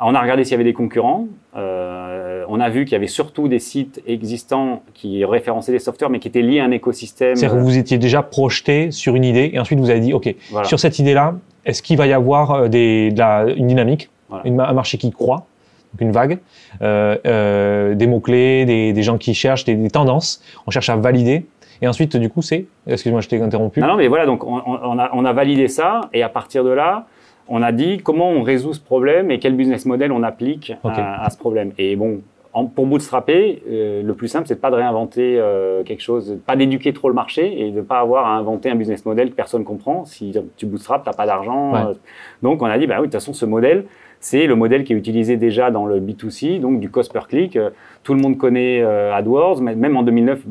[0.00, 1.26] On a regardé s'il y avait des concurrents.
[1.56, 6.10] Euh, on a vu qu'il y avait surtout des sites existants qui référençaient des softwares,
[6.10, 7.36] mais qui étaient liés à un écosystème.
[7.36, 10.34] C'est-à-dire que vous étiez déjà projeté sur une idée et ensuite vous avez dit, OK,
[10.50, 10.66] Voilà.
[10.66, 11.34] sur cette idée-là,
[11.66, 14.46] est-ce qu'il va y avoir euh, des, de la- une dynamique, Voilà.
[14.46, 15.46] une ma- un marché qui croît,
[15.92, 16.38] donc une vague,
[16.82, 20.96] euh, euh, des mots-clés, des, des gens qui cherchent, des, des tendances, on cherche à
[20.96, 21.46] valider.
[21.82, 23.80] Et ensuite, du coup, c'est, excuse-moi, je t'ai interrompu.
[23.80, 26.28] Non, non, mais voilà, donc on, on- on a, on a validé ça, et à
[26.28, 27.06] partir de là,
[27.50, 31.24] on a dit comment on résout ce problème et quel business model on applique à,
[31.24, 31.72] à ce problème.
[31.78, 32.20] Et bon,
[32.52, 36.38] en- pour bootstrapper, euh, le plus simple, c'est de pas de réinventer euh, quelque chose,
[36.46, 39.34] pas d'éduquer trop le marché et de pas avoir à inventer un business model que
[39.36, 40.04] personne comprend.
[40.04, 41.72] Si tu bootstrap, t'as pas d'argent.
[41.72, 41.80] Ouais.
[41.90, 41.94] euh,
[42.42, 43.84] donc on a dit, bah oui, de toute façon, ce modèle,
[44.20, 47.56] c'est le modèle qui est utilisé déjà dans le B2C, donc du cost per click.
[47.56, 47.70] Euh,
[48.04, 50.42] Tout le monde connaît AdWords, mais même en 2009,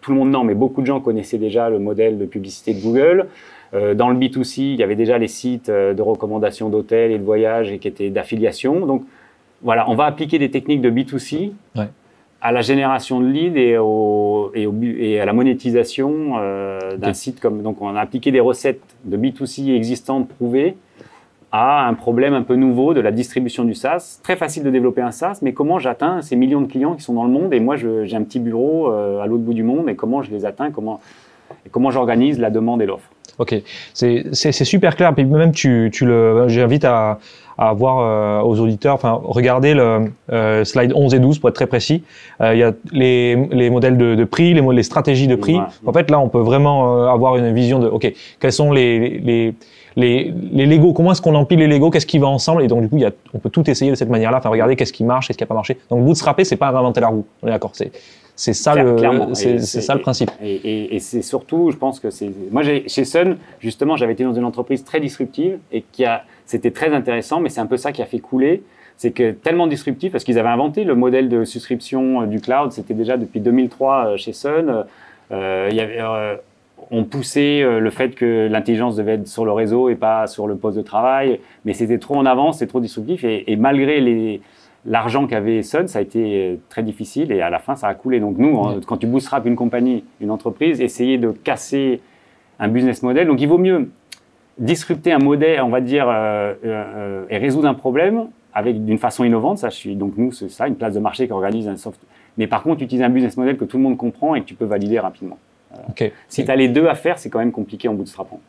[0.00, 2.80] tout le monde non, mais beaucoup de gens connaissaient déjà le modèle de publicité de
[2.82, 3.26] Google.
[3.74, 7.18] Euh, dans le B2C, il y avait déjà les sites euh, de recommandation d'hôtels et
[7.18, 8.84] de voyages et qui étaient d'affiliation.
[8.86, 9.04] Donc
[9.62, 11.88] voilà, on va appliquer des techniques de B2C Ouais.
[12.40, 16.96] à la génération de leads et, au, et, au bu- et à la monétisation euh,
[16.96, 17.62] d'un site comme.
[17.62, 20.76] Donc on a appliqué des recettes de B2C existantes prouvées
[21.52, 24.20] à un problème un peu nouveau de la distribution du SaaS.
[24.22, 27.14] Très facile de développer un SaaS, mais comment j'atteins ces millions de clients qui sont
[27.14, 27.52] dans le monde?
[27.52, 30.30] Et moi j'ai un petit bureau euh, à l'autre bout du monde et comment je
[30.30, 31.00] les atteins, comment,
[31.66, 33.10] et comment j'organise la demande et l'offre?
[33.40, 33.54] Ok,
[33.94, 35.14] c'est super clair.
[35.14, 37.18] Puis même tu, tu le, j'invite à,
[37.56, 41.54] à voir euh, aux auditeurs, enfin regardez le euh, slide 11 et 12 pour être
[41.54, 42.04] très précis.
[42.42, 45.56] Euh, Il y a les, les modèles de, de prix, les, les stratégies de prix.
[45.56, 45.64] Ouais.
[45.86, 49.18] En fait, là, on peut vraiment euh, avoir une vision de, ok, quels sont les
[49.18, 49.54] les
[49.96, 52.82] les, les Lego, comment est-ce qu'on empile les Lego, qu'est-ce qui va ensemble, et donc
[52.82, 54.38] du coup, il y a, on peut tout essayer de cette manière-là.
[54.38, 55.78] Enfin, regardez qu'est-ce qui marche, qu'est-ce qui n'a pas marché.
[55.90, 57.24] Donc, bootstrapper, c'est pas réinventer la roue.
[57.42, 57.72] On est d'accord.
[57.74, 57.90] C'est
[58.42, 60.30] c'est ça Claire- le, c'est ça principe.
[60.42, 62.30] Et, et- et c'est surtout, je pense que c'est.
[62.50, 66.24] Moi, chez Sun, justement, j'avais été dans une entreprise très disruptive et qui a.
[66.46, 68.62] C'était très intéressant, mais c'est un peu ça qui a fait couler.
[68.96, 72.72] C'est que tellement disruptif, parce qu'ils avaient inventé le modèle de souscription euh, du cloud,
[72.72, 74.84] c'était déjà depuis 2003 euh, chez Sun.
[75.32, 76.36] Euh, il y avait, euh,
[76.90, 80.56] on poussait le fait que l'intelligence devait être sur le réseau et pas sur le
[80.56, 84.40] poste de travail, mais c'était trop en avance, c'était trop disruptif, et, et malgré les,
[84.84, 87.94] l'argent qu'avait Sun, ça a été euh, très difficile, et à la fin, ça a
[87.94, 88.20] coulé.
[88.20, 92.00] Donc nous, quand tu bootstrap une compagnie, une entreprise, essayer de casser
[92.58, 93.88] un business model, donc il vaut mieux
[94.60, 98.98] disrupter un modèle, on va dire, euh, euh, euh, et résoudre un problème avec d'une
[98.98, 99.58] façon innovante.
[99.58, 102.00] Ça, je suis donc nous, c'est ça, une place de marché qui organise un soft.
[102.36, 104.54] Mais par contre, utiliser un business model que tout le monde comprend et que tu
[104.54, 105.38] peux valider rapidement.
[106.28, 108.40] Si tu as les deux à faire, c'est quand même compliqué en bootstrapant.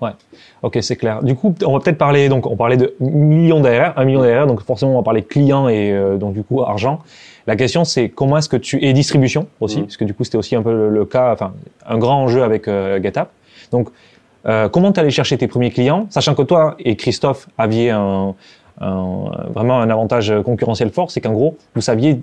[0.64, 1.22] Ok, c'est clair.
[1.24, 4.48] Du coup, on va peut-être parler, donc, on parlait de millions d'ARR, un million d'ARR,
[4.48, 7.00] donc forcément, on va parler client et euh, donc du coup argent.
[7.48, 9.84] La question, c'est comment est-ce que tu et distribution aussi, Mhm.
[9.86, 11.54] parce que du coup, c'était aussi un peu le, le cas, enfin,
[11.88, 13.30] un grand enjeu avec euh, GetApp.
[13.72, 13.90] Donc,
[14.48, 18.34] euh, comment tu allais chercher tes premiers clients, sachant que toi et Christophe aviez un,
[18.80, 22.20] un- vraiment un avantage concurrentiel fort, c'est qu'en gros, vous saviez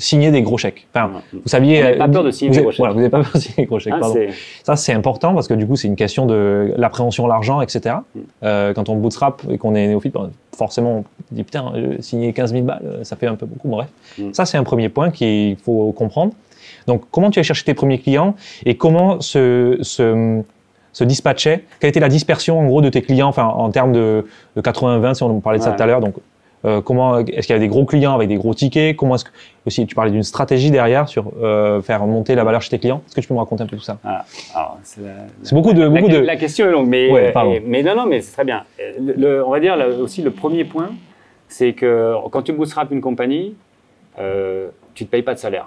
[0.00, 0.88] signer des gros chèques.
[0.94, 1.96] Enfin, vous saviez.
[1.96, 2.78] Pas euh, peur de signer vous des avez- gros chèques.
[2.78, 3.92] Voilà, vous n'avez pas peur de signer des gros chèques.
[3.96, 4.18] Ah, pardon.
[4.64, 7.96] Ça, c'est important parce que du coup, c'est une question de l'appréhension à l'argent, etc.
[8.14, 8.20] Mm.
[8.42, 12.32] Euh, quand on bootstrap et qu'on est néophyte, ben, forcément, on dit putain, euh, signer
[12.32, 13.88] 15 000 balles, ça fait un peu beaucoup, bref.
[14.18, 14.32] Mm.
[14.32, 16.32] Ça, c'est un premier point qu'il faut comprendre.
[16.86, 18.34] Donc, comment tu as cherché tes premiers clients
[18.64, 20.40] et comment se, se,
[20.92, 24.26] se dispatchait Quelle était la dispersion, en gros, de tes clients, enfin, en termes de,
[24.56, 26.00] de 80-20, si on parlait de ça tout à l'heure?
[26.00, 26.14] Donc,
[26.64, 28.96] euh, comment est-ce qu'il y avait des gros clients avec des gros tickets?
[28.96, 29.30] Comment est-ce que
[29.66, 33.02] aussi tu parlais d'une stratégie derrière sur euh, faire monter la valeur chez tes clients
[33.06, 33.98] Est-ce que tu peux me raconter un peu tout ça?
[34.54, 35.08] Alors, c'est la-
[35.42, 37.56] C'est beaucoup de la, beaucoup de la question est longue, mais, Ouais, pardon.
[37.64, 38.64] mais non, non, mais c'est très bien.
[38.98, 40.90] Le, le- on va dire aussi le premier point,
[41.48, 43.54] c'est que quand tu bootstrap une compagnie,
[44.18, 45.66] euh, tu ne te payes pas de salaire.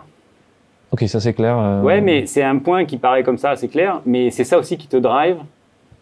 [0.91, 1.57] Ok, ça c'est clair.
[1.57, 4.59] euh, Ouais, mais c'est un point qui paraît comme ça, assez clair, mais c'est ça
[4.59, 5.37] aussi qui te drive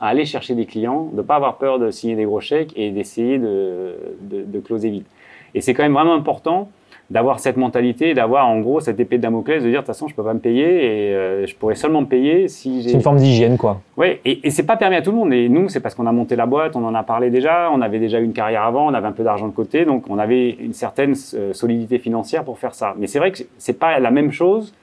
[0.01, 2.73] à aller chercher des clients, de ne pas avoir peur de signer des gros chèques
[2.75, 5.05] et d'essayer de, de, de closer vite.
[5.53, 6.69] Et c'est quand même vraiment important
[7.11, 10.07] d'avoir cette mentalité, d'avoir en gros cette épée de Damoclès, de dire de toute façon
[10.07, 12.89] je peux pas me payer et euh, je pourrais seulement me payer si j'ai.
[12.89, 13.81] C'est une forme d'hygiène, quoi.
[13.97, 15.33] Oui, et, et c'est pas permis à tout le monde.
[15.33, 17.81] Et nous, c'est parce qu'on a monté la boîte, on en a parlé déjà, on
[17.81, 20.51] avait déjà une carrière avant, on avait un peu d'argent de côté, donc on avait
[20.51, 22.95] une certaine euh, solidité financière pour faire ça.
[22.97, 24.73] Mais c'est vrai que c'est pas la même chose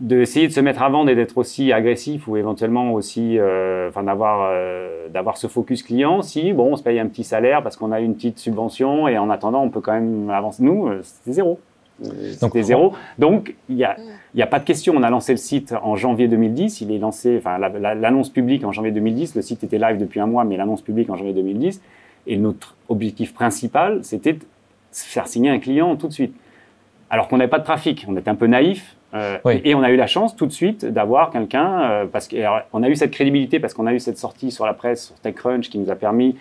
[0.00, 4.02] d'essayer de se mettre à vendre et d'être aussi agressif ou éventuellement aussi, euh, enfin
[4.02, 6.22] d'avoir euh, d'avoir ce focus client.
[6.22, 9.18] Si bon, on se paye un petit salaire parce qu'on a une petite subvention et
[9.18, 10.62] en attendant, on peut quand même avancer.
[10.62, 11.60] Nous, euh, c'était zéro.
[12.02, 12.06] Euh,
[12.40, 12.94] Donc, C'était zéro.
[13.18, 14.94] Donc, il y a, il n'y a pas de question.
[14.96, 16.80] On a lancé le site en janvier 2010.
[16.80, 19.34] Il est lancé, enfin, la- la- l'annonce publique en janvier 2010.
[19.34, 21.82] Le site était live depuis un mois, mais l'annonce publique en janvier 2010.
[22.26, 24.40] Et notre objectif principal, c'était de
[24.92, 26.34] faire signer un client tout de suite.
[27.10, 28.06] Alors qu'on n'avait pas de trafic.
[28.08, 28.96] On était un peu naïf.
[29.14, 29.60] Euh, Oui.
[29.64, 32.88] Et on a eu la chance tout de suite d'avoir quelqu'un, euh, parce qu'on a
[32.88, 35.78] eu cette crédibilité, parce qu'on a eu cette sortie sur la presse, sur TechCrunch, qui
[35.78, 36.36] nous a permis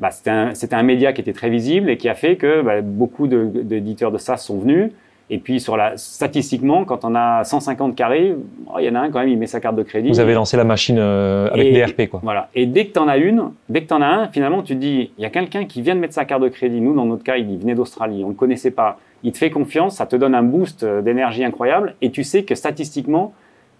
[0.00, 3.26] bah, c'était un, média qui était très visible et qui a fait que bah, beaucoup
[3.26, 4.92] de- d'éditeurs de, SaaS sont venus.
[5.32, 8.34] Et puis, sur la, statistiquement, quand on a 150 carrés,
[8.66, 10.08] oh, il y en a un quand même, il met sa carte de crédit.
[10.08, 12.20] Vous avez lancé la machine euh, avec Et- des RP, quoi.
[12.24, 12.48] Voilà.
[12.54, 14.74] Et dès que tu en as une, dès que tu en as un, finalement, tu
[14.74, 16.80] te dis, il y a quelqu'un qui vient de mettre sa carte de crédit.
[16.80, 18.98] Nous, dans notre cas, il venait d'Australie, on ne le connaissait pas.
[19.22, 21.94] Il te fait confiance, ça te donne un boost euh, d'énergie incroyable.
[22.00, 23.34] Et tu sais que statistiquement,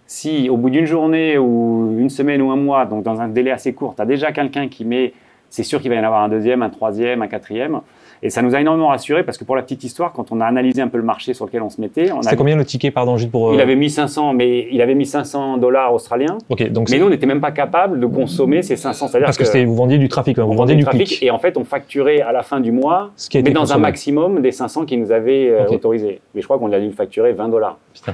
[0.07, 3.51] si au bout d'une journée ou une semaine ou un mois, donc dans un délai
[3.51, 5.13] assez court, tu as déjà quelqu'un qui met,
[5.49, 7.81] c'est sûr qu'il va y en avoir un deuxième, un troisième, un quatrième.
[8.23, 10.45] Et ça nous a énormément rassuré parce que pour la petite histoire, quand on a
[10.45, 12.65] analysé un peu le marché sur lequel on se mettait, on a C'était combien le
[12.65, 13.49] ticket, pardon, juste pour.
[13.49, 16.37] euh, il avait mis 500, mais il avait mis 500 dollars australiens.
[16.49, 19.07] Ok, donc Mais nous, on n'était même pas capable de consommer ces 500.
[19.07, 21.23] C'est-à-dire parce que, vous vendiez du trafic, hein, vous vendiez du trafic clic.
[21.23, 23.77] et en fait, on facturait à la fin du mois, Ce qui mais dans un
[23.77, 25.71] maximum des 500 qui nous avaient euh, Ok.
[25.73, 26.21] autorisé.
[26.35, 27.77] Mais je crois qu'on a dû facturer 20 dollars.
[27.93, 28.13] Putain.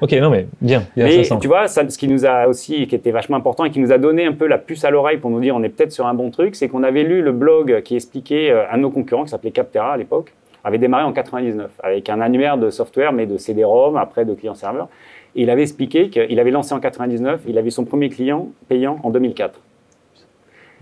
[0.00, 1.38] Ok, non mais bien, bien Mais 500.
[1.38, 3.92] tu vois, ça, ce qui nous a aussi, qui était vachement important et qui nous
[3.92, 6.06] a donné un peu la puce à l'oreille pour nous dire on est peut-être sur
[6.06, 8.90] un bon truc, c'est qu'on avait lu le blog qui expliquait euh, un de nos
[8.90, 10.32] concurrents qui s'appelait Captera à l'époque,
[10.62, 14.88] avait démarré en 99 avec un annuaire de software mais de CD-ROM après de client-serveur.
[15.36, 18.98] Et il avait expliqué qu'il avait lancé en 99, il avait son premier client payant
[19.02, 19.60] en 2004.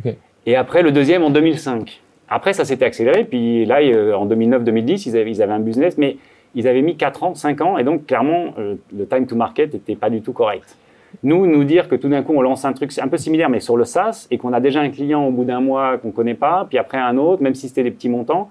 [0.05, 0.14] Ok.
[0.46, 2.00] Et après le deuxième en 2005.
[2.28, 6.16] Après ça s'était accéléré, puis là euh, en 2009-2010 ils ils avaient un business, mais
[6.54, 9.72] ils avaient mis 4 ans, 5 ans, et donc clairement, euh, le time to market
[9.72, 10.76] n'était pas du tout correct.
[11.22, 13.60] Nous, nous dire que tout d'un coup, on lance un truc un peu similaire, mais
[13.60, 16.12] sur le SaaS, et qu'on a déjà un client au bout d'un mois qu'on ne
[16.12, 18.48] connaît pas, puis après un autre, même si c'était des petits montants,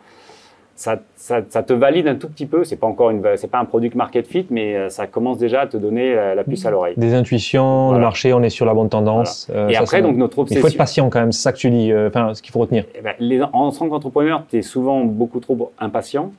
[0.76, 2.64] ça, ça, ça te valide un tout petit peu.
[2.64, 5.62] C'est pas encore une, c'est pas un product market fit, mais euh, ça commence déjà
[5.62, 6.96] à te donner la, la puce à l'oreille.
[6.98, 8.00] Des intuitions, Voilà.
[8.00, 9.48] le marché, on est sur la bonne tendance.
[9.54, 10.62] euh, Et ça, après, donc notre Il obsession.
[10.62, 12.60] faut être patient quand même, c'est ça que tu dis, euh, enfin, ce qu'il faut
[12.60, 12.86] retenir.
[12.96, 16.32] Eh ben, les- en tant qu'entrepreneur, tu es souvent beaucoup trop impatient.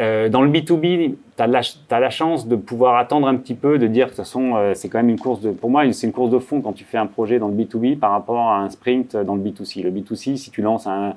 [0.00, 3.86] Euh, dans le B2B, tu as, la chance de pouvoir attendre un petit peu, de
[3.86, 5.50] dire que de toute façon, euh, c'est quand même une course de.
[5.50, 7.98] Pour moi, c'est une course de fond quand tu fais un projet dans le B2B
[7.98, 9.82] par rapport à un sprint dans le B2C.
[9.82, 11.14] Le B2C, si tu lances un,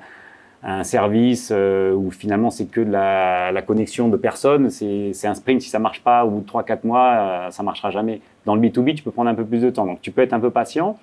[0.62, 5.28] un service euh, où finalement c'est que de la, la connexion de personnes, c'est c'est
[5.28, 5.62] un sprint.
[5.62, 8.20] Si ça marche pas au bout de 3-4 mois, euh, ça marchera jamais.
[8.44, 9.86] Dans le B2B, tu peux prendre un peu plus de temps.
[9.86, 10.98] Donc tu peux être un peu patient.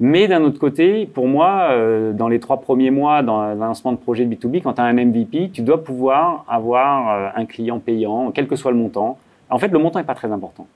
[0.00, 3.92] Mais d'un autre côté, pour moi, euh, dans les trois premiers mois dans un lancement
[3.92, 7.46] de projet de B2B, quand tu as un MVP, tu dois pouvoir avoir euh, un
[7.46, 9.18] client payant, quel que soit le montant.
[9.50, 10.66] En fait, le montant n'est pas très important.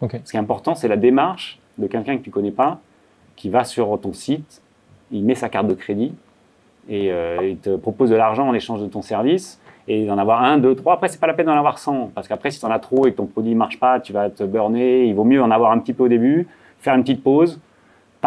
[0.00, 0.18] Ok.
[0.24, 2.80] Ce qui est important, c'est la démarche de quelqu'un que tu connais pas,
[3.36, 4.60] qui va sur ton site,
[5.12, 6.12] il met sa carte de crédit
[6.88, 9.60] et euh, il te propose de l'argent en échange de ton service.
[9.86, 10.94] Et d'en avoir un, deux, trois.
[10.94, 12.12] Après, c'est pas la peine d'en avoir 100.
[12.14, 14.30] Parce qu'après, si tu en as trop et que ton produit marche pas, tu vas
[14.30, 15.04] te burner.
[15.04, 17.60] Il vaut mieux en avoir un petit peu au début, faire une petite pause,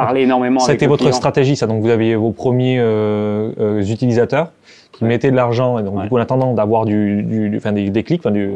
[0.02, 1.68] parler énormément Ça a avec été le votre stratégie, ça.
[1.68, 4.52] Donc, vous aviez vos premiers euh, euh, utilisateurs
[4.92, 5.10] qui Ouais.
[5.10, 6.04] mettaient de l'argent, et donc, Ouais.
[6.04, 8.52] du coup, en attendant d'avoir du, du, des, des clics, enfin, du,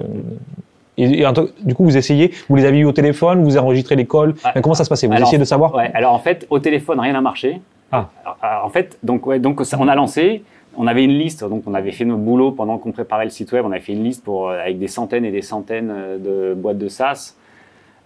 [0.98, 1.24] et,
[1.64, 4.34] du coup, vous essayez, vous les aviez eu au téléphone, vous enregistrez les calls.
[4.44, 5.08] Enfin, comment ça se passait?
[5.08, 5.74] Vous Alors, essayez de savoir?
[5.74, 7.62] Ouais, alors en fait, au téléphone, rien n'a marché.
[7.92, 8.08] Ah.
[8.24, 10.44] Alors, alors, en fait, donc, ouais, donc ça, on a lancé,
[10.78, 13.52] on avait une liste, donc on avait fait notre boulot pendant qu'on préparait le site
[13.52, 16.54] web, on avait fait une liste pour, euh, avec des centaines et des centaines de
[16.56, 17.36] boîtes de SaaS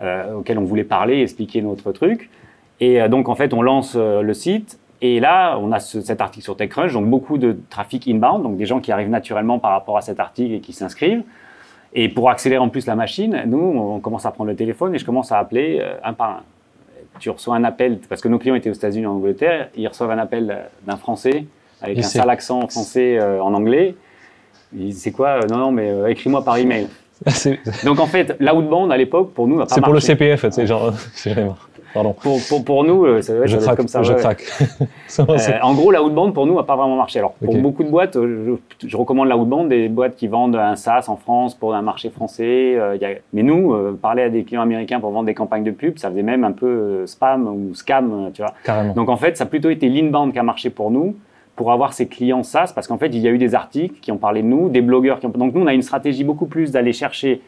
[0.02, 2.30] euh, auxquelles on voulait parler, expliquer notre truc.
[2.80, 4.80] Et euh, donc en fait, on lance euh, le site.
[5.02, 8.58] Et là, on a ce- cet article sur TechCrunch, donc beaucoup de trafic inbound, donc
[8.58, 11.24] des gens qui arrivent naturellement par rapport à cet article et qui s'inscrivent.
[11.94, 14.98] Et pour accélérer en plus la machine, nous, on commence à prendre le téléphone et
[14.98, 16.40] je commence à appeler euh, un par un
[17.18, 20.12] tu reçois un appel, parce que nos clients étaient aux États-Unis, en Angleterre, ils reçoivent
[20.12, 21.46] un appel d'un Français
[21.82, 23.96] avec Et un sale accent français euh, en anglais.
[24.74, 25.40] Ils disent, c'est quoi?
[25.50, 26.88] Non, non, mais euh, écris-moi par email.
[27.28, 30.00] C'est Donc en fait, l'outbound à l'époque, pour nous, c'est pour le.
[30.00, 30.92] CPF, tu sais, genre,
[31.38, 31.70] marre.
[31.94, 32.12] Pardon.
[32.22, 34.04] Pour, pour, pour nous, euh, ça doit être, Je ça doit être craque, comme ça.
[34.04, 34.44] je ouais, craque.
[35.08, 37.20] C'est- Euh, en gros, l'outbound pour nous n'a pas vraiment marché.
[37.20, 37.62] Alors pour Ok.
[37.62, 41.16] beaucoup de boîtes, euh, je, je recommande l'outbound des boîtes qui vendent un SaaS en
[41.16, 42.76] France pour un marché français.
[42.78, 45.34] euh, il y a- Mais nous, euh, parler à des clients américains pour vendre des
[45.34, 48.52] campagnes de pub, ça faisait même un peu spam ou scam, tu vois.
[48.66, 48.94] Carrément.
[48.94, 51.16] Donc en fait, ça a plutôt été l'inbound qui a marché pour nous
[51.56, 54.12] pour avoir ces clients SaaS parce qu'en fait, il y a eu des articles qui
[54.12, 55.30] ont parlé de nous, des blogueurs qui ont...
[55.30, 57.42] Donc nous, on a une stratégie beaucoup plus d'aller chercher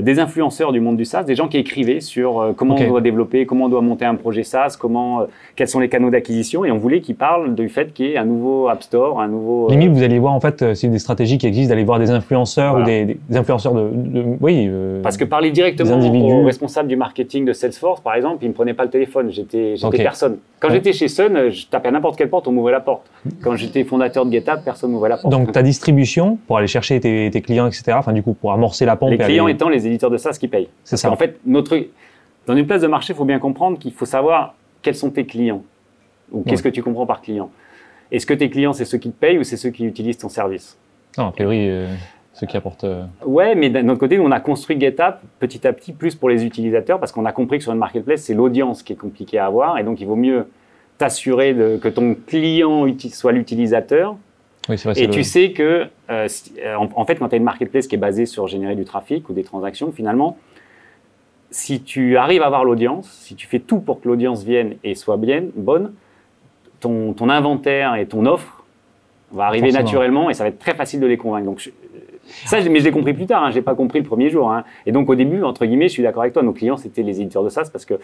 [0.00, 2.82] des influenceurs du monde du SaaS, des gens qui écrivaient sur euh, comment Ok.
[2.86, 5.24] on doit développer, comment on doit monter un projet SaaS, comment, euh,
[5.56, 8.16] quels sont les canaux d'acquisition et on voulait qu'ils parlent du fait qu'il y ait
[8.16, 9.66] un nouveau App Store, un nouveau...
[9.66, 11.98] euh, Limite, vous allez voir, en fait, euh, c'est des stratégies qui existent d'aller voir
[11.98, 12.84] des influenceurs Voilà.
[12.84, 14.66] ou des, des influenceurs de, de- oui.
[14.68, 16.32] euh, Parce que parler directement Des individus.
[16.32, 19.30] au responsable du marketing de Salesforce, par exemple, il ne me prenait pas le téléphone.
[19.30, 20.38] J'étais personne.
[20.60, 20.74] Quand Ouais.
[20.74, 23.02] j'étais chez Sun, euh, je tapais à n'importe quelle porte, on m'ouvrait la porte.
[23.42, 25.32] Quand j'étais fondateur de GitHub, personne m'ouvrait la porte.
[25.32, 27.94] Donc, ta distribution pour aller chercher tes, tes clients, etc.
[27.96, 29.10] Enfin, du coup, pour amorcer la pompe.
[29.10, 30.68] les clients étant les éditeurs de SaaS qui payent.
[30.84, 31.10] C'est ça.
[31.10, 31.76] En fait, notre,
[32.46, 35.26] dans une place de marché, il faut bien comprendre qu'il faut savoir quels sont tes
[35.26, 35.62] clients
[36.30, 37.50] ou qu'est-ce que tu comprends par client.
[38.10, 40.28] Est-ce que tes clients, c'est ceux qui te payent ou c'est ceux qui utilisent ton
[40.28, 40.76] service?
[41.18, 41.86] Non, a priori, euh,
[42.34, 42.84] ceux qui apportent.
[42.84, 46.14] euh, Ouais, mais d'un autre côté, nous, on a construit GetApp petit à petit plus
[46.14, 48.96] pour les utilisateurs parce qu'on a compris que sur une marketplace, c'est l'audience qui est
[48.96, 50.46] compliquée à avoir et donc il vaut mieux
[50.98, 54.16] t'assurer que ton client soit l'utilisateur.
[54.68, 56.28] Oui, vrai, et tu sais que, euh,
[56.76, 59.32] en, fait, quand tu as une marketplace qui est basée sur générer du trafic ou
[59.32, 60.38] des transactions, finalement,
[61.50, 64.94] si tu arrives à avoir l'audience, si tu fais tout pour que l'audience vienne et
[64.94, 65.92] soit bien, bonne,
[66.80, 68.64] ton, ton inventaire et ton offre
[69.32, 71.46] va arriver naturellement et ça va être très facile de les convaincre.
[71.46, 71.72] Donc,
[72.46, 73.44] ça, mais je l'ai compris plus tard.
[73.44, 74.50] Hein, j'ai pas compris le premier jour.
[74.50, 74.64] Hein.
[74.86, 76.42] Et donc au début, entre guillemets, je suis d'accord avec toi.
[76.42, 77.94] Nos clients, c'était les éditeurs de SaaS parce que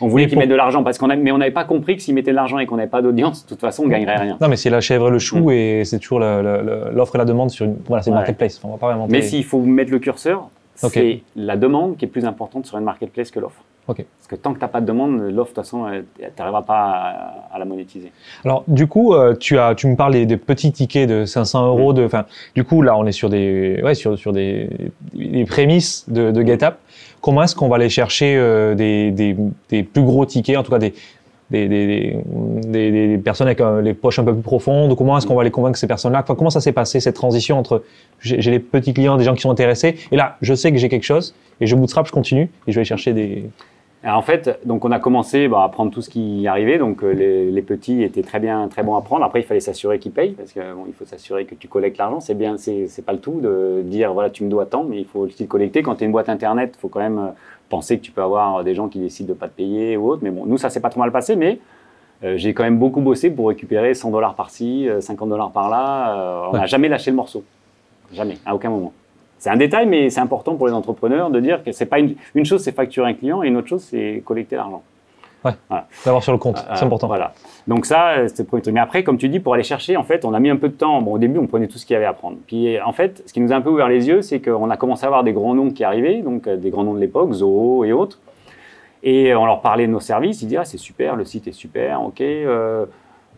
[0.00, 2.02] on voulait qu'ils mettent de l'argent, parce qu'on a, mais on n'avait pas compris que
[2.02, 4.36] s'ils mettaient de l'argent et qu'on n'avait pas d'audience, de toute façon, on gagnerait rien.
[4.40, 5.50] Non, mais c'est la chèvre et le chou mm.
[5.50, 7.76] et c'est toujours l'offre et la demande sur une.
[7.86, 8.60] Voilà, c'est une marketplace.
[8.64, 12.24] On va pas Mais s'il faut mettre le curseur, c'est la demande qui est plus
[12.24, 13.62] importante sur une marketplace que l'offre.
[13.94, 16.62] Parce que tant que tu n'as pas de demande, l'offre, de toute façon, tu n'arriveras
[16.62, 18.12] pas à, la monétiser.
[18.44, 21.92] Alors, du coup, euh, tu, as, tu me parles des, petits tickets de 500 euros.
[21.94, 22.06] De,
[22.54, 24.68] du coup, là, on est sur des, ouais, sur, sur des,
[25.14, 26.74] des prémices de, de GetUp.
[27.22, 29.34] Comment est-ce qu'on va aller chercher euh, des, des,
[29.70, 30.94] des, plus gros tickets, en tout cas des,
[31.50, 32.16] des, des,
[32.90, 35.50] des, personnes avec euh, les poches un peu plus profondes Comment est-ce qu'on va les
[35.50, 36.22] convaincre ces personnes-là?
[36.22, 37.82] Comment ça s'est passé cette transition entre
[38.20, 40.88] j'ai les petits clients, des gens qui sont intéressés, et là je sais que j'ai
[40.88, 43.48] quelque chose et je bootstrap, je continue et je vais chercher des
[44.04, 46.78] en fait, donc on a commencé bah, à prendre tout ce qui arrivait.
[46.78, 49.24] Donc euh, les, petits étaient très bien, très bons à prendre.
[49.24, 52.20] Après, il fallait s'assurer qu'ils payent parce qu'il il faut s'assurer que tu collectes l'argent.
[52.20, 55.04] C'est bien, c'est pas le tout de dire voilà tu me dois tant, mais il
[55.04, 55.82] faut le collecter.
[55.82, 57.30] Quand tu es une boîte internet, il faut quand même euh,
[57.68, 60.22] penser que tu peux avoir des gens qui décident de pas te payer ou autre.
[60.22, 61.58] Mais bon, nous ça s'est pas trop mal passé, mais
[62.24, 66.50] euh, j'ai quand même beaucoup bossé pour récupérer 100 dollars par-ci, 50 dollars par-là.
[66.52, 67.44] on n'a jamais lâché le morceau,
[68.12, 68.92] jamais, à aucun moment.
[69.38, 72.16] C'est un détail, mais c'est important pour les entrepreneurs de dire que c'est pas une,
[72.34, 74.82] une chose, c'est facturer un client, et une autre chose, c'est collecter l'argent.
[75.44, 75.52] Ouais.
[76.04, 77.06] D'avoir sur le compte, c'est important.
[77.06, 77.32] Voilà.
[77.66, 78.74] Donc ça, c'est le premier truc.
[78.74, 80.68] Mais après, comme tu dis, pour aller chercher, en fait, on a mis un peu
[80.68, 81.00] de temps.
[81.00, 82.38] Bon, au début, on prenait tout ce qu'il y avait à prendre.
[82.46, 84.76] Puis, en fait, ce qui nous a un peu ouvert les yeux, c'est qu'on a
[84.76, 87.32] commencé à avoir des grands noms qui arrivaient, donc euh, des grands noms de l'époque,
[87.32, 88.18] Zoho et autres.
[89.02, 90.42] Et on leur parlait de nos services.
[90.42, 92.20] Ils disaient, ah, c'est super, le site est super, ok.
[92.20, 92.86] Euh,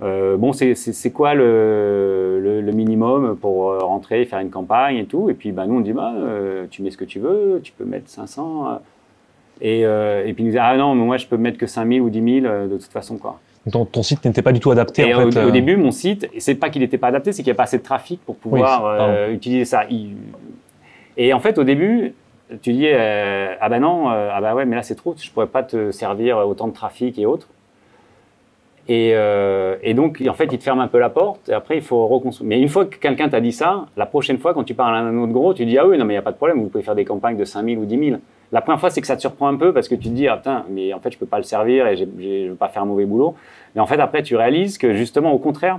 [0.02, 5.28] euh, bon, c'est quoi le, le, minimum pour euh, rentrer, faire une campagne et tout.
[5.28, 7.72] Et puis, bah, nous, on dit, bah, euh, tu mets ce que tu veux, tu
[7.72, 8.80] peux mettre 500.
[9.60, 12.00] Et, et puis, ils nous disent, ah non, mais moi, je peux mettre que 5000
[12.00, 13.38] ou 10 000 de toute façon, quoi.
[13.70, 15.14] Ton site n'était pas du tout adapté.
[15.14, 17.56] en fait, au, début, mon site, c'est pas qu'il n'était pas adapté, c'est qu'il n'y
[17.56, 19.84] a pas assez de trafic pour pouvoir utiliser ça.
[21.16, 22.14] Et en fait, au début,
[22.62, 25.62] tu dis, ah bah non, ah bah ouais, mais là, c'est trop, je pourrais pas
[25.62, 27.48] te servir autant de trafic et autres.
[28.90, 31.82] Euh, et, donc, en fait, il te ferme un peu la porte, et après, il
[31.82, 32.48] faut reconstruire.
[32.48, 34.98] Mais une fois que quelqu'un t'a dit ça, la prochaine fois, quand tu parles à
[34.98, 36.60] un autre gros, tu dis Ah oui, non, mais il n'y a pas de problème,
[36.60, 38.20] vous pouvez faire des campagnes de 5000 ou 10 000.
[38.52, 40.26] La première fois, c'est que ça te surprend un peu parce que tu te dis
[40.26, 42.68] Ah putain, mais en fait, je peux pas le servir et je ne veux pas
[42.68, 43.34] faire un mauvais boulot.
[43.74, 45.78] Mais en fait, après, tu réalises que justement, au contraire,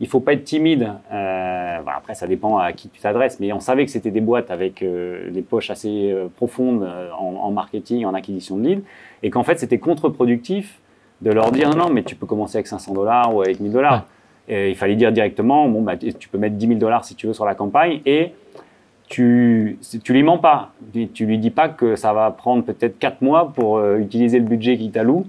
[0.00, 0.92] il faut pas être timide.
[1.12, 4.50] Euh, après, ça dépend à qui tu t'adresses, mais on savait que c'était des boîtes
[4.50, 6.86] avec euh, des poches assez profondes
[7.18, 8.82] en, en, marketing, en acquisition de leads,
[9.22, 10.78] et qu'en fait, c'était contre-productif
[11.22, 14.06] de leur dire non, mais tu peux commencer avec 500 dollars ou avec 1000 dollars.
[14.48, 17.32] Il fallait dire directement, bon, bah, tu peux mettre 10 000 dollars si tu veux
[17.32, 18.32] sur la campagne et
[19.10, 20.70] tu, tu lui mens pas.
[21.12, 24.44] Tu lui dis pas que ça va prendre peut-être 4 mois pour euh, utiliser le
[24.44, 25.26] budget qu'il t'alloue.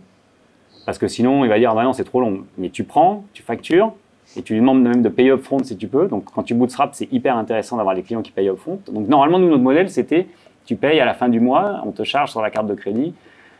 [0.85, 2.45] Parce que sinon, il va dire, bah non, c'est trop long.
[2.59, 3.91] Mais tu prends, tu factures,
[4.37, 6.07] et tu lui demandes même de payer upfront si tu peux.
[6.07, 8.79] Donc, quand tu bootstrap, c'est hyper intéressant d'avoir des clients qui payent upfront.
[8.91, 10.27] Donc, normalement, nous, notre modèle, c'était,
[10.65, 13.13] tu payes à la fin du mois, on te charge sur la carte de crédit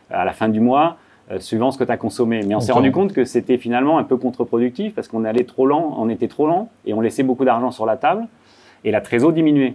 [0.08, 0.98] à la fin du mois,
[1.32, 2.42] euh, suivant ce que tu as consommé.
[2.46, 5.66] Mais on s'est rendu compte que c'était finalement un peu contre-productif parce qu'on allait trop
[5.66, 8.28] lent, on était trop lent et on laissait beaucoup d'argent sur la table
[8.84, 9.74] et la trésor diminuait.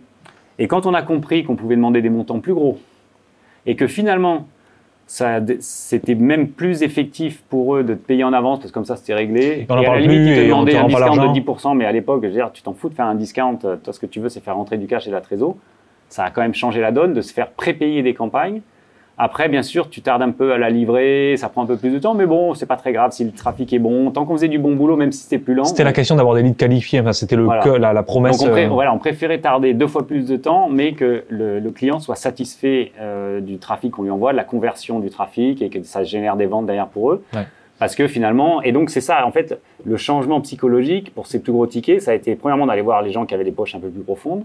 [0.60, 2.80] Et quand on a compris qu'on pouvait demander des montants plus gros
[3.66, 4.48] et que finalement
[5.08, 8.98] c'était même plus effectif pour eux de te payer en avance parce que comme ça
[8.98, 9.66] c'était réglé.
[9.70, 12.28] Et, à la limite, ils te demandaient un discount de 10%, mais à l'époque, je
[12.28, 13.56] veux dire, tu t'en fous de faire un discount.
[13.56, 15.56] Toi, ce que tu veux, c'est faire rentrer du cash et de la trésor.
[16.10, 18.62] Ça a quand même changé la donne de se faire prépayer des campagnes
[19.20, 21.90] après, bien sûr, tu tardes un peu à la livrer, ça prend un peu plus
[21.90, 24.12] de temps, mais bon, c'est pas très grave si le trafic est bon.
[24.12, 25.66] Tant qu'on faisait du bon boulot, même si c'était plus lent.
[25.66, 27.48] C'était la question d'avoir des leads qualifiés, enfin, c'était le
[27.80, 28.38] la, la, promesse.
[28.38, 31.60] Donc on, euh, voilà, on préférait tarder deux fois plus de temps, mais que le,
[31.60, 35.64] le client soit satisfait euh, du trafic qu'on lui envoie, de la conversion du trafic
[35.64, 37.24] et que ça génère des ventes derrière pour eux.
[37.34, 37.48] Ouais.
[37.80, 41.52] Parce que finalement, et donc c'est ça, en fait, le changement psychologique pour ces plus
[41.52, 43.80] gros tickets, ça a été premièrement d'aller voir les gens qui avaient les poches un
[43.80, 44.44] peu plus profondes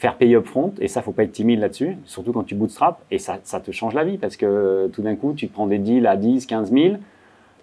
[0.00, 3.18] faire payer upfront, et ça, faut pas être timide là-dessus, surtout quand tu bootstrap, et
[3.18, 6.06] ça, ça te change la vie, parce que tout d'un coup, tu prends des deals
[6.06, 6.94] à 10, 15 000,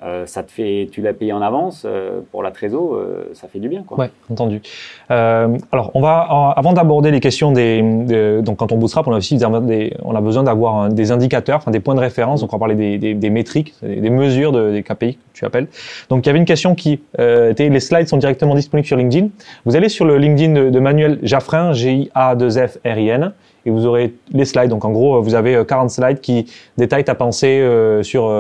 [0.03, 3.47] euh, ça te fait, tu l'as payé en avance euh, pour la trésor, euh, ça
[3.47, 3.83] fait du bien.
[3.83, 3.97] Quoi.
[3.97, 4.62] Ouais, entendu.
[5.10, 9.38] alors, on va avant d'aborder les questions des, donc quand on bootstrap, on a aussi
[9.38, 12.41] des, on a besoin d'avoir des indicateurs, enfin des points de référence.
[12.41, 15.67] Donc on parler des, des, des métriques, des, mesures de, des KPI que tu appelles.
[16.10, 19.29] Donc il y avait une question qui était les slides sont directement disponibles sur LinkedIn.
[19.65, 22.98] Vous allez sur le LinkedIn de, de Manuel Jaffrin, G I A 2 F R
[22.98, 23.33] I N
[23.65, 24.69] et vous aurez les slides.
[24.69, 26.45] Donc en gros, vous avez 40 slides qui
[26.77, 27.63] détaillent ta pensée
[28.04, 28.31] sur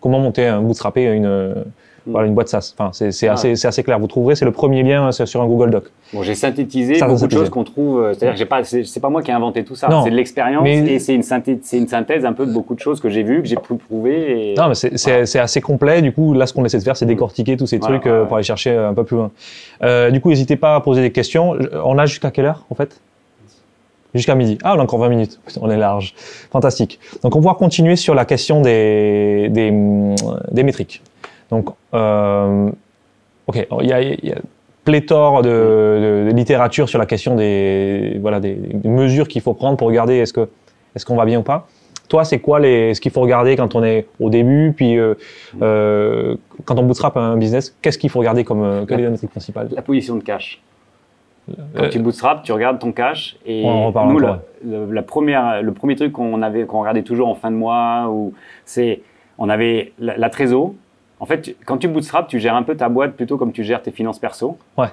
[0.00, 1.54] comment monter un bootstrapper une,
[2.06, 2.72] Voilà, une boîte SaaS.
[2.76, 3.98] Enfin, c'est c'est assez, c'est assez clair.
[3.98, 5.84] Vous trouverez, c'est le premier lien euh, sur un Google Doc.
[6.14, 8.00] Bon, j'ai synthétisé Ça, beaucoup de choses qu'on trouve.
[8.00, 9.88] euh, C'est-à-dire que j'ai pas, c'est pas moi qui ai inventé tout ça.
[10.04, 12.74] C'est de l'expérience mais- et c'est une synthèse, c'est une synthèse un peu de beaucoup
[12.74, 14.52] de choses que j'ai vues, que j'ai pu prouver.
[14.52, 14.54] Et...
[14.54, 16.00] Non, mais c'est assez complet.
[16.00, 18.22] Du coup, là, ce qu'on essaie de faire, c'est décortiquer tous ces Voilà, trucs euh,
[18.22, 19.30] ouais, pour aller chercher un peu plus loin.
[19.82, 21.56] Euh, du coup, n'hésitez pas à poser des questions.
[21.84, 22.98] On a jusqu'à quelle heure, en fait?
[24.18, 24.58] Jusqu'à midi.
[24.64, 25.40] Ah, on a encore 20 minutes.
[25.60, 26.12] On est large.
[26.50, 26.98] Fantastique.
[27.22, 29.72] Donc, on va continuer sur la question des, des,
[30.50, 31.02] des métriques.
[31.50, 32.70] Donc, euh,
[33.46, 34.34] OK, il y a,
[34.84, 40.16] pléthore de, littérature sur la question des, voilà, des, mesures qu'il faut prendre pour regarder
[40.16, 40.48] est-ce que
[40.96, 41.68] est-ce qu'on va bien ou pas.
[42.08, 45.14] Toi, c'est quoi les, ce qu'il faut regarder quand on est au début, puis euh,
[45.60, 49.30] euh, quand on bootstrap un business, qu'est-ce qu'il faut regarder comme quelle est la métrique
[49.30, 49.68] principale?
[49.72, 50.60] La position de cash.
[51.74, 55.02] Quand Euh, tu bootstrap, tu regardes ton cash et On en nous, la, le, la
[55.02, 58.32] première, le premier truc qu'on avait, qu'on regardait toujours en fin de mois, ou
[58.64, 59.00] c'est,
[59.38, 60.74] on avait la, la trésor.
[61.20, 63.82] En fait, quand tu bootstrap, tu gères un peu ta boîte plutôt comme tu gères
[63.82, 64.56] tes finances perso.
[64.76, 64.86] Ouais.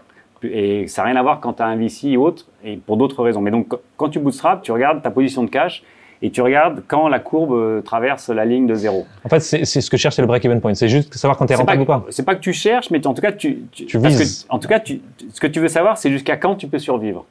[0.43, 2.97] Et ça n'a rien à voir quand tu as un VC ou autre, et pour
[2.97, 3.41] d'autres raisons.
[3.41, 5.83] Mais donc, quand tu bootstrap, tu regardes ta position de cash
[6.25, 9.05] et tu regardes quand la courbe euh, traverse la ligne de zéro.
[9.23, 10.73] En fait, c'est ce que cherche, le break-even point.
[10.73, 13.05] C'est juste savoir quand tu es rentable ou pas, c'est pas que tu cherches, mais
[13.05, 14.43] en tout cas, tu, vises.
[14.49, 15.01] que- en tout cas, tu,
[15.31, 17.25] ce que tu veux savoir, c'est jusqu'à quand tu peux survivre.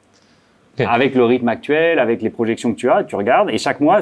[0.87, 3.99] Avec le rythme actuel, avec les projections que tu as, tu regardes, et chaque mois,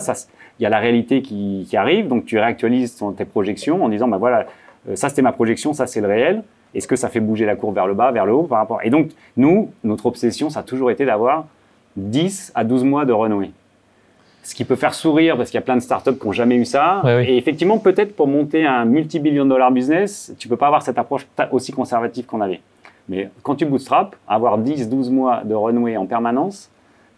[0.59, 3.89] il y a la réalité qui, qui arrive, donc tu réactualises ton- tes projections en
[3.89, 4.45] disant, ben voilà,
[4.89, 6.43] euh, ça c'était ma projection, ça c'est le réel.
[6.75, 8.79] Est-ce que ça fait bouger la courbe vers le bas, vers le haut par rapport?
[8.83, 11.45] Et donc, nous, notre obsession, ça a toujours été d'avoir
[11.95, 13.51] 10 à 12 mois de renouée.
[14.43, 16.55] Ce qui peut faire sourire parce qu'il y a plein de startups qui n'ont jamais
[16.55, 17.01] eu ça.
[17.03, 17.23] Ouais, oui.
[17.29, 21.25] Et effectivement, peut-être pour monter un multi-billion dollar business, tu peux pas avoir cette approche
[21.51, 22.59] aussi conservative qu'on avait.
[23.07, 26.69] Mais quand tu bootstrap, avoir 10, 12 mois de runway en permanence,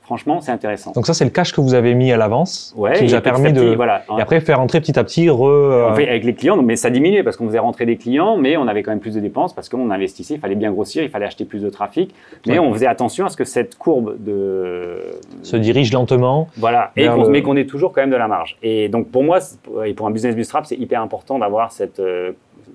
[0.06, 0.92] franchement, c'est intéressant.
[0.94, 3.22] Donc ça, c'est le cash que vous avez mis à l'avance, Ouais, qui vous a
[3.22, 3.76] permis petit, de.
[3.76, 4.04] voilà.
[4.18, 5.44] Et après, faire rentrer petit à petit, re.
[5.48, 8.38] euh, On fait avec les clients, mais ça diminuait parce qu'on faisait rentrer des clients,
[8.38, 11.04] mais on avait quand même plus de dépenses parce qu'on investissait, il fallait bien grossir,
[11.04, 12.14] il fallait acheter plus de trafic.
[12.48, 12.60] Mais Ouais.
[12.60, 15.00] on faisait attention à ce que cette courbe de.
[15.44, 16.48] se dirige lentement.
[16.58, 18.58] Voilà, et le- mais qu'on ait toujours quand même de la marge.
[18.64, 19.40] Et donc pour moi,
[19.86, 22.00] et pour un business bootstrap, c'est hyper important d'avoir cette.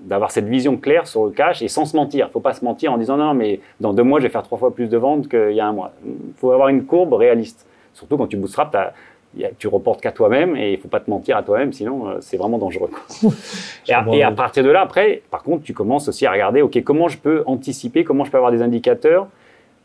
[0.01, 2.27] D'avoir cette vision claire sur le cash et sans se mentir.
[2.29, 4.43] Il faut pas se mentir en disant non, mais dans deux mois, je vais faire
[4.43, 5.91] trois fois plus de ventes qu'il y a un mois.
[6.05, 7.65] Il faut avoir une courbe réaliste.
[7.93, 8.93] Surtout quand tu bootstrap, t'as-
[9.37, 12.09] y a- tu reportes qu'à toi-même et il faut pas te mentir à toi-même, sinon
[12.09, 12.89] euh, c'est vraiment dangereux.
[13.87, 16.61] et, à, et à partir de là, après, par contre, tu commences aussi à regarder,
[16.61, 19.27] ok, comment je peux anticiper, comment je peux avoir des indicateurs,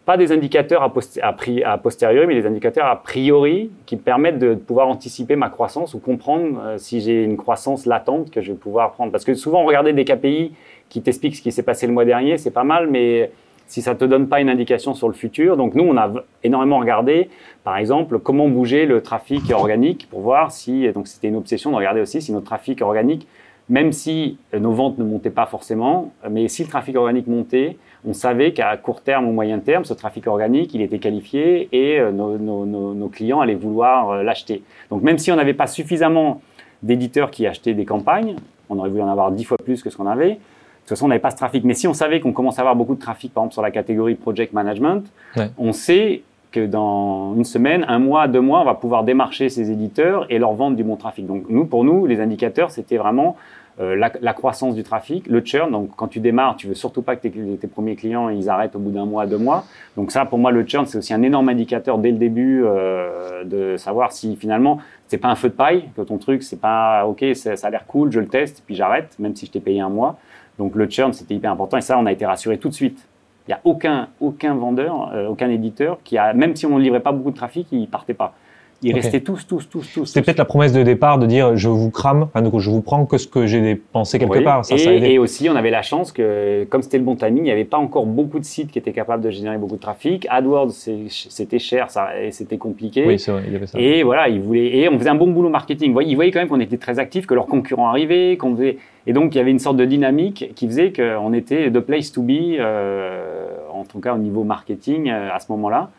[0.07, 4.39] pas des indicateurs a, post- pri- posteriori, mais des indicateurs a priori qui me permettent
[4.39, 8.53] de pouvoir anticiper ma croissance ou comprendre euh, si j'ai une croissance latente que je
[8.53, 9.11] vais pouvoir prendre.
[9.13, 10.53] Parce que souvent, regarder des KPI
[10.89, 13.33] qui t'expliquent ce qui s'est passé le mois dernier, c'est pas mal, mais
[13.67, 15.57] si ça te donne pas une indication sur le futur.
[15.57, 16.13] Donc nous, on a
[16.45, 17.29] énormément regardé,
[17.65, 21.77] par exemple, comment bouger le trafic organique pour voir si, donc c'était une obsession de
[21.77, 23.27] regarder aussi si notre trafic organique,
[23.69, 27.77] même si euh, nos ventes ne montaient pas forcément, mais si le trafic organique montait,
[28.07, 31.99] on savait qu'à court terme ou moyen terme, ce trafic organique, il était qualifié et
[31.99, 34.63] euh, nos, nos- nos- nos clients allaient vouloir euh, l'acheter.
[34.91, 36.41] Donc même si on n'avait pas suffisamment
[36.83, 38.37] d'éditeurs qui achetaient des campagnes,
[38.71, 40.31] on aurait voulu en avoir dix fois plus que ce qu'on avait.
[40.31, 41.65] De toute façon, on n'avait pas ce trafic.
[41.65, 43.71] Mais si on savait qu'on commence à avoir beaucoup de trafic, par exemple sur la
[43.73, 45.03] catégorie project management,
[45.37, 45.51] Ouais.
[45.59, 49.71] on sait que dans une semaine, un mois, deux mois, on va pouvoir démarcher ces
[49.73, 51.27] éditeurs et leur vendre du bon trafic.
[51.27, 53.37] Donc nous, pour nous, les indicateurs, c'était vraiment
[53.79, 55.71] la, la croissance du trafic, le churn.
[55.71, 58.75] Donc quand tu démarres, tu veux surtout pas que tes, tes premiers clients ils arrêtent
[58.77, 59.65] au bout d'un mois, deux mois.
[59.97, 63.45] Donc ça, pour moi, le churn, c'est aussi un énorme indicateur dès le début euh,
[63.45, 67.07] de savoir si finalement c'est pas un feu de paille, que ton truc c'est pas
[67.07, 69.81] ok, ça, a l'air cool, je le teste, puis j'arrête, même si je t'ai payé
[69.81, 70.19] un mois.
[70.59, 73.07] Donc le churn, c'était hyper important et ça, on a été rassuré tout de suite.
[73.47, 76.83] Il n'y a aucun, aucun vendeur, euh, aucun éditeur qui a, même si on ne
[76.83, 78.35] livrait pas beaucoup de trafic, ils partaient pas.
[78.83, 78.97] Ils Ok.
[78.97, 80.05] restaient tous, tous, tous, tous.
[80.05, 82.83] C'était peut-être la promesse de départ de dire je vous crame, enfin, donc je vous
[82.83, 84.45] prends que ce que j'ai dépensé quelque Oui.
[84.45, 84.65] part.
[84.65, 87.45] Ça, et, ça aussi, on avait la chance que, comme c'était le bon timing, il
[87.45, 90.27] n'y avait pas encore beaucoup de sites qui étaient capables de générer beaucoup de trafic.
[90.29, 90.73] AdWords,
[91.09, 93.07] c'était cher, ça, et c'était compliqué.
[93.07, 93.79] Oui, c'est vrai, il y avait ça.
[93.81, 95.91] Et voilà, ils voulaient, et on faisait un bon boulot marketing.
[95.91, 98.55] Ils voyaient, ils voyaient quand même qu'on était très actifs, que leurs concurrents arrivaient, qu'on
[98.55, 101.81] faisait, et donc il y avait une sorte de dynamique qui faisait qu'on était the
[101.81, 105.91] place to be, euh, en tout cas au niveau marketing euh, à ce moment-là.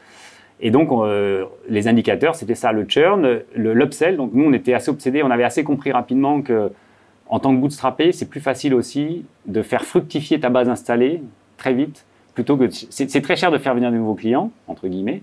[0.60, 4.18] Et donc euh, les indicateurs, c'était ça, le churn, l'upsell.
[4.18, 6.72] Donc nous, on était assez obsédés, on avait assez compris rapidement que
[7.30, 11.22] en tant que bootstrappé, c'est plus facile aussi de faire fructifier ta base installée
[11.58, 15.22] très vite, plutôt que c'est très cher de faire venir de nouveaux clients entre guillemets.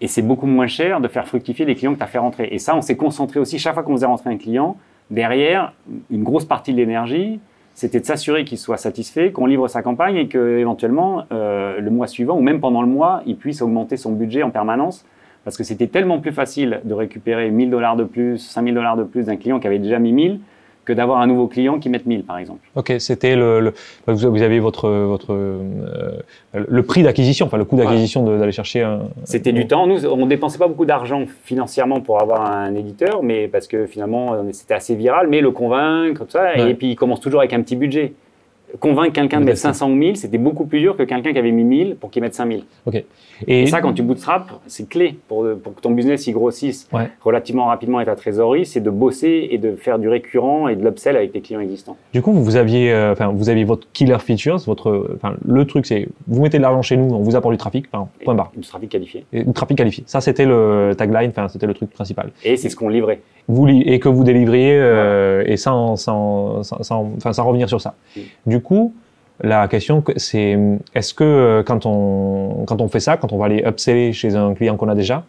[0.00, 2.48] Et c'est beaucoup moins cher de faire fructifier les clients que tu as fait rentrer.
[2.50, 4.76] Et ça, on s'est concentré aussi, chaque fois qu'on faisait rentrer un client,
[5.10, 5.72] derrière,
[6.10, 7.40] une grosse partie de l'énergie,
[7.74, 12.06] c'était de s'assurer qu'il soit satisfait, qu'on livre sa campagne et qu'éventuellement, euh, le mois
[12.06, 15.04] suivant, ou même pendant le mois, il puisse augmenter son budget en permanence.
[15.44, 19.02] Parce que c'était tellement plus facile de récupérer 1000 dollars de plus, 5000 dollars de
[19.02, 20.40] plus d'un client qui avait déjà mis 1000
[20.84, 22.60] que d'avoir un nouveau client qui mette 1000 par exemple.
[22.76, 23.72] Ok, c'était le, le,
[24.06, 25.58] vous avez votre votre euh,
[26.54, 29.00] le prix d'acquisition, enfin le coût d'acquisition d'aller chercher un.
[29.24, 29.86] C'était du temps.
[29.86, 34.36] Nous, on dépensait pas beaucoup d'argent financièrement pour avoir un éditeur, mais parce que finalement,
[34.52, 35.26] c'était assez viral.
[35.28, 36.70] Mais le convaincre, tout ça, Ouais.
[36.70, 38.12] et puis il commence toujours avec un petit budget.
[38.80, 39.62] Convaincre quelqu'un de mettre fait.
[39.68, 42.22] 500 ou 1000, c'était beaucoup plus dur que quelqu'un qui avait mis 1000 pour qu'il
[42.22, 42.64] mette 5000.
[42.86, 43.04] Ok.
[43.46, 47.10] Et, ça, quand tu bootstrap, c'est clé pour, pour que ton business il grossisse Ouais.
[47.20, 50.84] relativement rapidement et ta trésorerie, c'est de bosser et de faire du récurrent et de
[50.84, 51.96] l'upsell avec tes clients existants.
[52.12, 55.86] Du coup, vous aviez, euh, enfin, vous aviez votre killer features, votre, enfin, le truc,
[55.86, 58.52] c'est, vous mettez de l'argent chez nous, on vous apporte du trafic, enfin, point barre.
[58.56, 59.24] Et Du trafic qualifié.
[59.32, 60.04] Et du trafic qualifié.
[60.06, 62.30] Ça, c'était le tagline, enfin, c'était le truc principal.
[62.44, 63.20] Et c'est ce qu'on livrait.
[63.46, 67.94] Vous et que vous délivriez euh, et sans, sans, sans, sans- revenir sur ça.
[68.46, 68.60] Du
[69.40, 70.56] la question, que- c'est,
[70.94, 74.34] est-ce que euh, quand on, quand on fait ça, quand on va aller upseller chez
[74.36, 75.24] un client qu'on a déjà,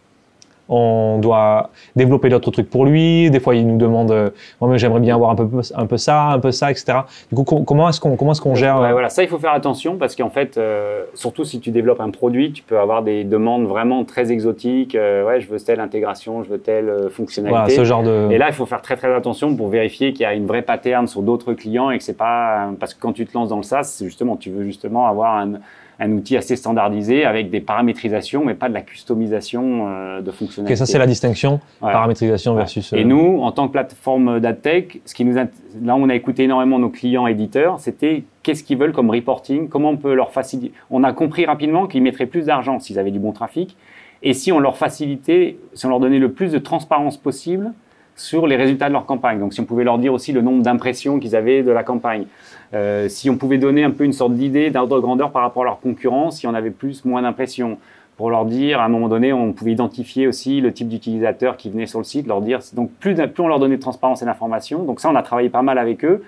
[0.68, 3.30] on doit développer d'autres trucs pour lui.
[3.30, 6.24] Des fois, il nous demande, euh, mais j'aimerais bien avoir un peu, un peu ça,
[6.28, 6.98] un peu ça, etc.
[7.30, 9.28] Du coup, com- comment est-ce qu'on, comment est-ce qu'on gère Ouais, euh, voilà, ça il
[9.28, 12.78] faut faire attention parce qu'en fait, euh, surtout si tu développes un produit, tu peux
[12.78, 14.94] avoir des demandes vraiment très exotiques.
[14.94, 17.74] Euh, ouais, je veux telle intégration, je veux telle voilà, fonctionnalité.
[17.74, 18.28] ce genre de.
[18.30, 20.62] Et là, il faut faire très très attention pour vérifier qu'il y a une vraie
[20.62, 23.56] pattern sur d'autres clients et que c'est pas parce que quand tu te lances dans
[23.56, 25.52] le SaaS, c'est justement tu veux justement avoir un,
[25.98, 30.74] un outil assez standardisé avec des paramétrisations, mais pas de la customisation euh, de fonctionnalités.
[30.74, 31.92] Ok, ça c'est la distinction Ouais.
[31.92, 32.92] paramétrisation versus.
[32.92, 36.44] Et euh, nous, en tant que plateforme d'AdTech, ce qui nous là on a écouté
[36.44, 40.72] énormément nos clients éditeurs, c'était qu'est-ce qu'ils veulent comme reporting, comment on peut leur faciliter.
[40.90, 43.76] On a compris rapidement qu'ils mettraient plus d'argent s'ils avaient du bon trafic,
[44.22, 47.72] et si on leur facilitait, si on leur donnait le plus de transparence possible
[48.16, 49.38] sur les résultats de leur campagne.
[49.38, 52.26] Donc si on pouvait leur dire aussi le nombre d'impressions qu'ils avaient de la campagne,
[52.74, 55.62] Euh, si on pouvait donner un peu une sorte d'idée d'ordre de grandeur par rapport
[55.62, 57.78] à leur concurrence, si on avait plus, moins d'impressions.
[58.16, 61.70] Pour leur dire, à un moment donné, on pouvait identifier aussi le type d'utilisateur qui
[61.70, 64.24] venait sur le site, leur dire, donc plus, plus on leur donnait de transparence et
[64.24, 66.24] d'information, donc ça on a travaillé pas mal avec eux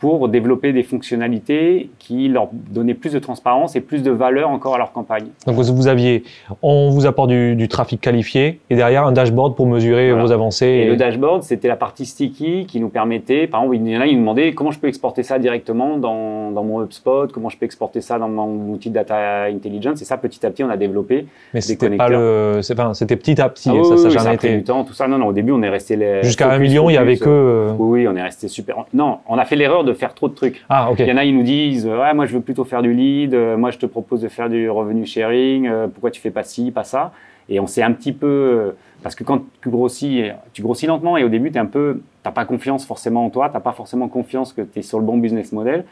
[0.00, 4.74] pour développer des fonctionnalités qui leur donnaient plus de transparence et plus de valeur encore
[4.74, 5.26] à leur campagne.
[5.46, 6.24] Donc vous, aviez,
[6.62, 10.24] on vous apporte du, du trafic qualifié et derrière un dashboard pour mesurer Voilà.
[10.24, 10.66] vos avancées.
[10.66, 13.96] Et Et, le dashboard, c'était la partie sticky qui nous permettait, par exemple, il y
[13.96, 17.26] en a, ils nous demandaient comment je peux exporter ça directement dans, dans mon HubSpot,
[17.32, 20.50] comment je peux exporter ça dans mon outil de data intelligence, et ça petit à
[20.50, 21.26] petit on a développé.
[21.52, 22.20] mais c'était pas connecteurs.
[22.56, 23.68] le, c'est enfin, c'était petit à petit.
[23.70, 25.06] Ah oui, ça, ça oui, jamais a pris été du temps, tout ça.
[25.08, 26.88] Non, non, au début on est resté les- jusqu'à un million.
[26.88, 27.28] Il y avait que.
[27.28, 28.76] euh, Oui, oui, on est resté super.
[28.94, 30.64] Non, on a fait l'erreur de faire trop de trucs.
[30.68, 30.90] Ah.
[30.98, 32.92] Il y en a, ils nous disent, euh, ouais, moi je veux plutôt faire du
[32.92, 36.30] lead, euh, moi je te propose de faire du revenu sharing, euh, pourquoi tu fais
[36.30, 37.12] pas ci, pas ça?
[37.48, 40.22] Et on s'est un petit peu, parce que quand tu grossis,
[40.52, 43.48] tu grossis lentement et au début tu un peu, t'as pas confiance forcément en toi,
[43.48, 45.84] t'as pas forcément confiance que tu es sur le bon business model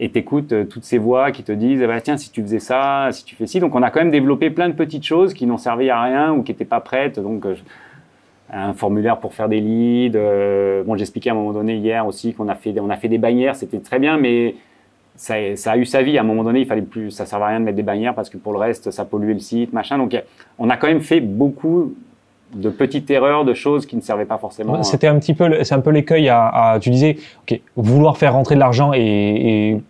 [0.00, 2.60] et t'écoutes euh, toutes ces voix qui te disent, eh ben, tiens, si tu faisais
[2.60, 3.60] ça, si tu fais ci.
[3.60, 6.32] Donc on a quand même développé plein de petites choses qui n'ont servi à rien
[6.32, 7.18] ou qui n'étaient pas prêtes.
[7.18, 7.56] Donc euh,
[8.52, 10.16] un formulaire pour faire des leads.
[10.16, 12.96] euh, bon, j'expliquais à un moment donné hier aussi qu'on a fait, des- on a
[12.96, 14.54] fait des bannières, c'était très bien, mais
[15.16, 16.16] ça, ça a eu sa vie.
[16.16, 18.14] À un moment donné, il fallait plus, ça servait à rien de mettre des bannières
[18.14, 19.98] parce que pour le reste, ça polluait le site, machin.
[19.98, 20.16] Donc,
[20.58, 21.94] on a quand même fait beaucoup
[22.54, 24.82] de petites erreurs, de choses qui ne servaient pas forcément.
[24.82, 28.32] C'était un petit peu, c'est un peu l'écueil à, à- tu disais, ok, vouloir faire
[28.32, 29.00] rentrer de l'argent et,
[29.72, 29.80] et,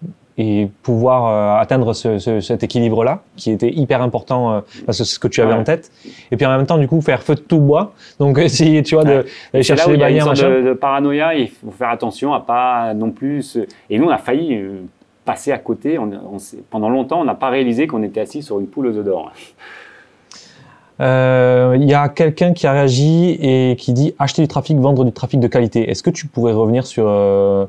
[0.41, 5.05] et pouvoir euh, atteindre ce, ce- cet équilibre-là, qui était hyper important euh, parce que
[5.05, 5.59] c'est ce que tu avais Ouais.
[5.59, 5.91] en tête.
[6.31, 7.93] Et puis en même temps, du coup, faire feu de tout bois.
[8.21, 10.63] Donc essayer, tu vois, de- là chercher où les il y a une sorte de,
[10.63, 11.35] de paranoïa.
[11.35, 13.59] Il faut faire attention à pas non plus.
[13.91, 14.83] Et nous, on a failli euh,
[15.25, 15.99] passer à côté.
[15.99, 18.87] On, on s'est- pendant longtemps, on n'a pas réalisé qu'on était assis sur une poule
[18.87, 19.33] aux œufs d'or.
[21.01, 25.05] Euh, Il y a quelqu'un qui a réagi et qui dit acheter du trafic, vendre
[25.05, 25.89] du trafic de qualité.
[25.91, 27.67] Est-ce que tu pourrais revenir sur euh,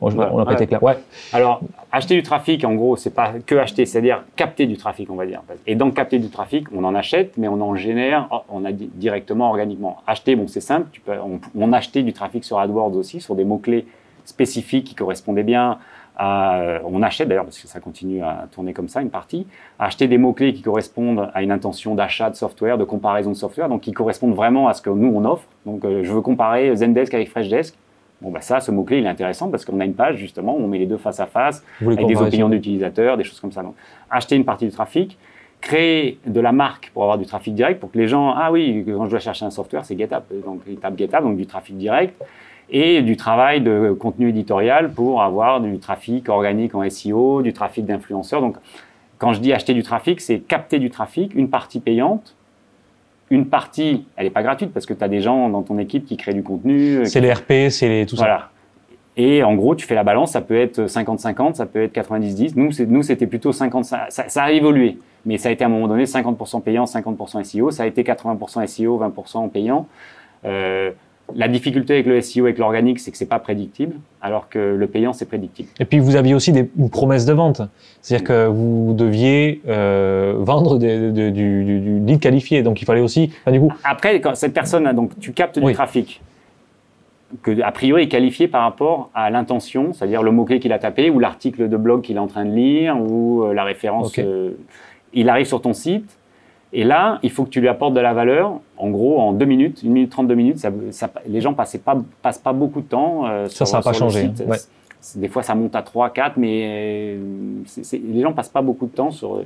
[0.00, 0.52] on Ouais, on ouais.
[0.54, 0.82] été clair.
[0.82, 0.96] Ouais.
[1.32, 1.60] Alors,
[1.92, 5.26] acheter du trafic, en gros, c'est pas que acheter, c'est-à-dire capter du trafic, on va
[5.26, 5.42] dire.
[5.66, 9.48] Et dans capter du trafic, on en achète, mais on en génère, on a directement,
[9.50, 9.98] organiquement.
[10.06, 10.88] Acheter, bon, c'est simple.
[10.92, 13.86] Tu peux, on, on achetait du trafic sur AdWords aussi, sur des mots-clés
[14.24, 15.78] spécifiques qui correspondaient bien
[16.16, 19.46] à, euh, on achète d'ailleurs, parce que ça continue à tourner comme ça, une partie,
[19.78, 23.36] à acheter des mots-clés qui correspondent à une intention d'achat de software, de comparaison de
[23.36, 25.46] software, donc qui correspondent vraiment à ce que nous, on offre.
[25.64, 27.74] Donc, euh, je veux comparer Zendesk avec Freshdesk.
[28.20, 30.60] Bon, bah ça, ce mot-clé, il est intéressant parce qu'on a une page, justement, où
[30.62, 33.62] on met les deux face à face, avec des opinions d'utilisateurs, des choses comme ça.
[33.62, 33.74] Donc,
[34.10, 35.16] acheter une partie du trafic,
[35.60, 38.84] créer de la marque pour avoir du trafic direct, pour que les gens, ah oui,
[38.86, 40.24] quand je dois chercher un software, c'est GetUp.
[40.44, 42.14] Donc, ils tapent donc du trafic direct,
[42.70, 47.84] et du travail de contenu éditorial pour avoir du trafic organique en SEO, du trafic
[47.84, 48.40] d'influenceurs.
[48.40, 48.56] Donc,
[49.18, 52.36] quand je dis acheter du trafic, c'est capter du trafic, une partie payante,
[53.30, 56.04] une partie, elle n'est pas gratuite parce que tu as des gens dans ton équipe
[56.04, 56.96] qui créent du contenu.
[56.98, 58.22] euh, C'est les RP, c'est les, tout ça.
[58.24, 58.48] voilà.
[59.16, 62.54] Et en gros, tu fais la balance, ça peut être 50-50, ça peut être 90-10.
[62.56, 65.66] Nous, c'est- nous, c'était plutôt 50 ça, ça a évolué, mais ça a été à
[65.66, 67.70] un moment donné 50% payant, 50% SEO.
[67.70, 69.86] Ça a été 80% SEO, 20% payant.
[70.44, 70.90] Euh,
[71.34, 74.86] La difficulté avec le SEO, avec l'organique, c'est que c'est pas prédictible, alors que le
[74.86, 75.68] payant, c'est prédictible.
[75.78, 77.62] Et puis vous aviez aussi des, une promesse de vente,
[78.00, 83.00] c'est-à-dire que vous deviez euh, vendre des, du, du, du, lead qualifié, donc il fallait
[83.00, 83.30] aussi.
[83.42, 83.72] Enfin, du coup.
[83.84, 86.20] Après, quand cette personne, donc tu captes du trafic
[87.42, 91.10] que a priori est qualifié par rapport à l'intention, c'est-à-dire le mot-clé qu'il a tapé
[91.10, 94.12] ou l'article de blog qu'il est en train de lire ou euh, la référence.
[94.18, 94.50] Euh,
[95.12, 96.16] il arrive sur ton site
[96.72, 98.60] et là, il faut que tu lui apportes de la valeur.
[98.76, 101.96] En gros, en deux minutes, une minute 32 minutes, ça, ça, les gens passaient pas,
[102.22, 103.26] passent pas beaucoup de temps.
[103.26, 104.22] Euh, ça, sur, ça n'a pas changé.
[104.22, 104.44] Site.
[104.46, 104.56] Ouais.
[105.16, 107.16] Des fois, ça monte à 3, 4, mais
[107.92, 109.42] les gens passent pas beaucoup de temps sur.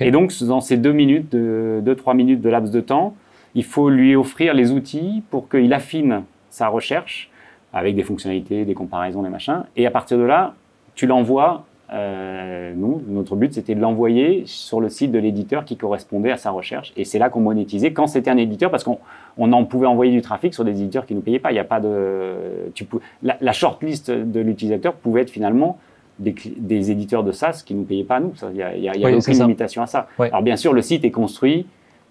[0.00, 3.14] Et donc, dans ces deux minutes, de, deux, trois minutes de laps de temps,
[3.54, 7.30] il faut lui offrir les outils pour qu'il affine sa recherche
[7.72, 9.62] avec des fonctionnalités, des comparaisons, des machins.
[9.76, 10.54] Et à partir de là,
[10.96, 15.76] tu l'envoies euh, nous, notre but, c'était de l'envoyer sur le site de l'éditeur qui
[15.76, 16.92] correspondait à sa recherche.
[16.96, 18.98] Et c'est là qu'on monétisait quand c'était un éditeur, parce qu'on
[19.38, 21.50] on en pouvait envoyer du trafic sur des éditeurs qui ne payaient pas.
[21.52, 22.86] Il n'y a pas de, tu
[23.22, 25.78] la, la shortlist de l'utilisateur pouvait être finalement
[26.18, 28.32] des, des, éditeurs de SaaS qui ne nous payaient pas à nous.
[28.50, 30.08] Il n'y a, y a, y a aucune limitation à ça.
[30.18, 31.66] Alors bien sûr, le site est construit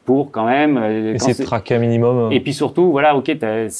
[0.05, 2.31] pour quand même euh, essayer de traquer un minimum.
[2.31, 3.35] Et puis surtout, voilà, ok,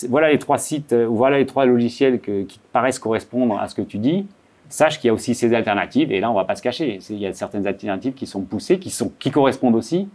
[0.09, 3.75] voilà les trois sites, euh, voilà les trois logiciels que, qui paraissent correspondre à ce
[3.75, 4.25] que tu dis
[4.69, 6.99] sache qu'il y a aussi ces alternatives, et là, on ne va pas se cacher.
[7.09, 10.07] Il y a certaines alternatives qui sont poussées, qui, sont, qui correspondent aussi,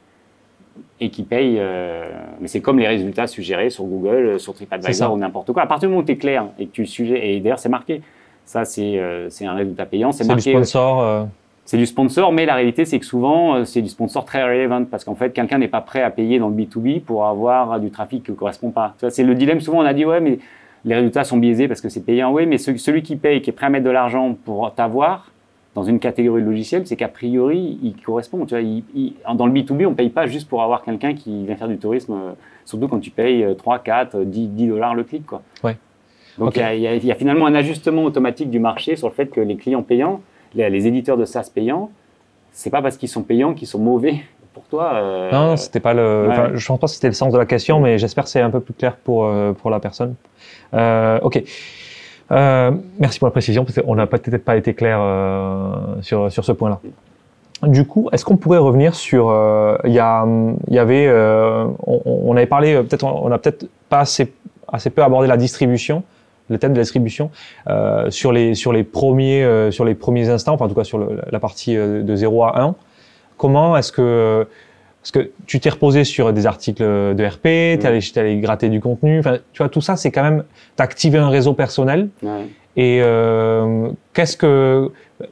[1.01, 1.59] et qui payent.
[1.59, 5.63] Euh, mais c'est comme les résultats suggérés sur Google, sur TripAdvisor ou n'importe quoi.
[5.63, 7.69] À partir du moment où tu es clair et que tu sujet, et d'ailleurs, c'est
[7.69, 8.03] marqué.
[8.45, 10.13] Ça, c'est euh, un résultat payant.
[10.13, 11.03] C'est du sponsor.
[11.03, 11.25] Euh.
[11.65, 15.05] C'est du sponsor, mais la réalité, c'est que souvent, c'est du sponsor très relevant parce
[15.05, 18.25] qu'en fait, quelqu'un n'est pas prêt à payer dans le B2B pour avoir du trafic
[18.25, 18.95] qui ne correspond pas.
[19.09, 19.61] C'est le dilemme.
[19.61, 20.41] Souvent, on a dit, ouais, mais
[20.85, 23.53] les résultats sont biaisés parce que c'est payant, oui, mais celui qui paye, qui est
[23.53, 25.31] prêt à mettre de l'argent pour t'avoir
[25.75, 28.45] dans une catégorie de logiciels, c'est qu'a priori, il correspond.
[28.45, 31.57] Tu vois, dans le B2B, on ne paye pas juste pour avoir quelqu'un qui vient
[31.57, 32.33] faire du tourisme, euh,
[32.65, 35.25] surtout quand tu payes 3, 4, 10, 10 dollars le clic.
[35.27, 35.43] Quoi.
[35.63, 35.77] Ouais.
[36.39, 39.57] Donc il y, a finalement un ajustement automatique du marché sur le fait que les
[39.57, 40.23] clients payants,
[40.55, 41.91] les, éditeurs de SaaS payants,
[42.53, 44.23] c'est pas parce qu'ils sont payants qu'ils sont mauvais
[44.71, 44.95] toi.
[44.95, 46.31] Euh, non, c'était pas le.
[46.55, 48.51] Je pense pas que c'était le sens de la question, mais j'espère que c'est un
[48.51, 50.15] peu plus clair pour euh, pour la personne.
[50.73, 51.43] Euh, ok.
[52.33, 55.01] Euh, merci pour la précision, parce qu'on n'a peut-être pas été clair
[56.01, 56.81] sur, sur ce point-là.
[57.65, 59.25] Du coup, est-ce qu'on pourrait revenir sur
[59.85, 60.25] il y, a,
[60.69, 61.11] y avait
[61.87, 64.33] on, on, avait parlé peut-être on a peut-être pas assez
[64.73, 66.05] assez peu abordé la distribution,
[66.49, 67.33] le thème de la distribution
[68.11, 71.21] sur les sur les premiers sur les premiers instants, enfin en tout cas sur le,
[71.33, 72.75] la partie de 0 à 1.
[73.41, 74.47] Comment est-ce que
[75.01, 78.69] parce que tu t'es reposé sur des articles de RP, tu es, allé, allé gratter
[78.69, 79.19] du contenu.
[79.19, 80.45] Enfin, tu vois, tout ça, c'est quand même,
[80.77, 82.11] tu activé un réseau personnel.
[82.23, 82.49] Ouais.
[82.77, 84.91] Et euh, qu'est-ce que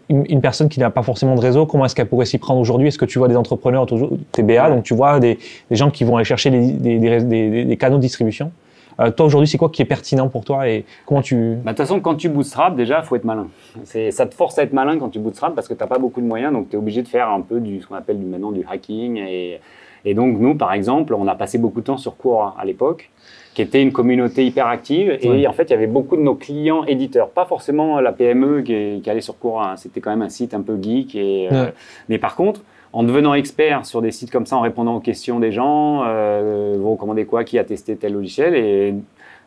[0.09, 2.89] une, personne qui n'a pas forcément de réseau, comment est-ce qu'elle pourrait s'y prendre aujourd'hui?
[2.89, 3.87] Est-ce que tu vois des entrepreneurs,
[4.33, 5.39] TBA, donc tu vois des,
[5.71, 8.53] des, gens qui vont aller chercher des, des, des canaux de distribution?
[9.01, 11.77] Euh, toi aujourd'hui, c'est quoi qui est pertinent pour toi et comment tu bah, De
[11.77, 13.49] toute façon, quand tu bootstrap, déjà, faut être malin.
[13.85, 16.21] Ça te force à être malin quand tu bootstrap parce que tu n'as pas beaucoup
[16.21, 18.53] de moyens, donc tu es obligé de faire un peu du ce qu'on appelle maintenant
[18.53, 19.17] du hacking.
[19.19, 19.61] Et,
[20.05, 23.11] et donc nous, par exemple, on a passé beaucoup de temps sur Quora à l'époque
[23.59, 25.19] qui était une communauté hyper active.
[25.21, 28.63] Et en fait, il y avait beaucoup de nos clients éditeurs, pas forcément la PME
[28.63, 29.73] qui, qui allait sur Quora.
[29.73, 29.77] Hein.
[29.77, 31.17] C'était quand même un site un peu geek.
[31.17, 31.67] Et, euh,
[32.09, 32.61] mais par contre,
[32.93, 36.77] en devenant expert sur des sites comme ça, en répondant aux questions des gens, euh,
[36.79, 38.95] vous recommandez quoi, qui a testé tel logiciel, et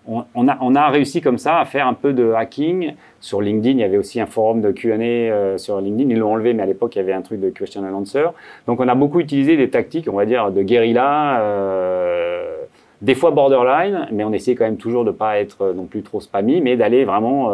[0.07, 2.95] on, a, réussi comme ça à faire un peu de hacking.
[3.19, 6.09] Sur LinkedIn, il y avait aussi un forum de Q&A euh, sur LinkedIn.
[6.09, 8.29] Ils l'ont enlevé, mais à l'époque, il y avait un truc de question and answer.
[8.65, 12.63] Donc, on a beaucoup utilisé des tactiques, on va dire, de guérilla, euh,
[13.03, 16.01] des fois borderline, mais on essayait quand même toujours de ne pas être non plus
[16.01, 17.53] trop spammy, mais d'aller vraiment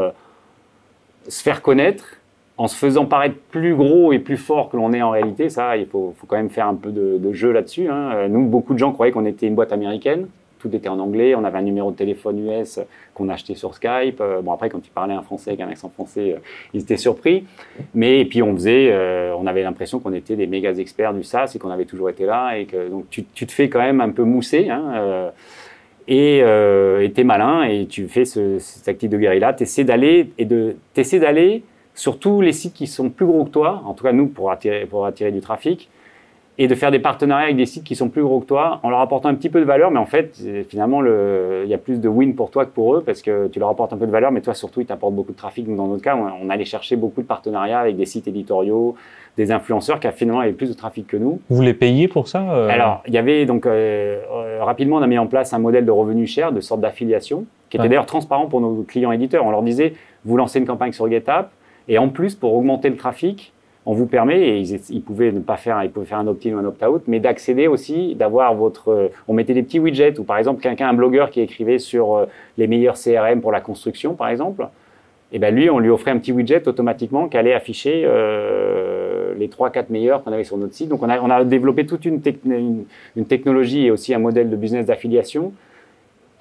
[1.27, 2.16] se faire connaître
[2.57, 5.77] en se faisant paraître plus gros et plus fort que l'on est en réalité, ça,
[5.77, 7.87] il faut, quand même faire un peu de, jeu là-dessus.
[7.87, 8.11] Hein.
[8.13, 10.27] Euh, nous, beaucoup de gens croyaient qu'on était une boîte américaine.
[10.59, 11.35] Tout était en anglais.
[11.35, 12.79] On avait un numéro de téléphone US
[13.13, 14.19] qu'on achetait sur Skype.
[14.21, 16.39] Euh, bon, après, quand ils parlaient un français avec un accent français, euh,
[16.73, 17.45] ils étaient surpris.
[17.93, 18.91] Mais puis, on faisait,
[19.37, 22.25] on avait l'impression qu'on était des méga experts du SaaS et qu'on avait toujours été
[22.25, 22.57] là.
[22.57, 24.69] Et que donc, tu, tu te fais quand même un peu mousser.
[24.69, 25.31] Hein,
[26.07, 29.53] et euh, es malin et tu fais ce, cette tactique de guérilla.
[29.53, 31.63] T'essaies d'aller et de t'essaies d'aller
[31.97, 34.51] sur tous les sites qui sont plus gros que toi, en tout cas nous pour
[34.51, 35.89] attirer, pour attirer du trafic,
[36.59, 38.89] et de faire des partenariats avec des sites qui sont plus gros que toi, en
[38.89, 40.39] leur apportant un petit peu de valeur, mais en fait,
[40.69, 43.47] finalement, le, il y a plus de win pour toi que pour eux, parce que
[43.47, 45.67] tu leur apportes un peu de valeur, mais toi surtout, ils t'apportent beaucoup de trafic.
[45.75, 48.95] dans notre cas, on, allait chercher beaucoup de partenariats avec des sites éditoriaux,
[49.35, 51.41] des influenceurs qui finalement avaient plus de trafic que nous.
[51.49, 52.69] Vous les payez pour ça euh?
[52.69, 55.85] Alors, il y avait donc euh, euh, rapidement, on a mis en place un modèle
[55.85, 59.45] de revenu cher, de sorte d'affiliation, qui était d'ailleurs transparent pour nos clients éditeurs.
[59.45, 59.93] On leur disait,
[60.25, 61.51] vous lancez une campagne sur GetApp,
[61.87, 63.53] et en plus, pour augmenter le trafic,
[63.85, 66.57] on vous permet, et ils, pouvaient ne pas faire, ils pouvaient faire un opt-in ou
[66.57, 70.61] un opt-out, mais d'accéder aussi, d'avoir votre, on mettait des petits widgets, ou par exemple
[70.61, 72.25] quelqu'un, un blogueur qui écrivait sur euh,
[72.57, 74.67] les meilleurs CRM pour la construction, par exemple,
[75.31, 79.49] et ben lui, on lui offrait un petit widget automatiquement qui allait afficher euh, les
[79.49, 80.87] 3-4 meilleurs qu'on avait sur notre site.
[80.87, 85.51] Donc on a, développé toute une, technologie et aussi un modèle de business d'affiliation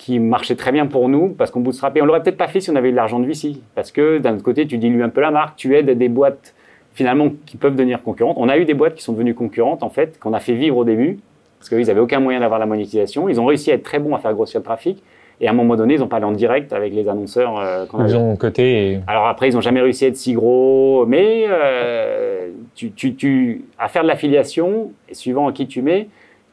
[0.07, 2.01] qui marchait très bien pour nous parce qu'on bootstrapait.
[2.01, 3.57] On l'aurait peut-être pas fait si on avait eu de l'argent de VC.
[3.75, 6.55] Parce que d'un autre côté, tu dilues un peu la marque, tu aides des boîtes
[6.95, 8.37] finalement qui peuvent devenir concurrentes.
[8.39, 10.77] On a eu des boîtes qui sont devenues concurrentes en fait, qu'on a fait vivre
[10.77, 11.19] au début
[11.59, 13.29] parce qu'ils n'avaient aucun moyen d'avoir la monétisation.
[13.29, 15.03] Ils ont réussi à être très bons à faire grossir le trafic.
[15.41, 17.59] Et à un moment donné, ils ont parlé en direct avec les annonceurs.
[17.59, 18.93] Euh, ils ont coté.
[18.93, 19.01] Et...
[19.09, 23.65] Alors après, ils n'ont jamais réussi à être si gros, mais euh, tu, tu, tu,
[23.77, 26.07] à faire de l'affiliation, suivant à qui tu mets,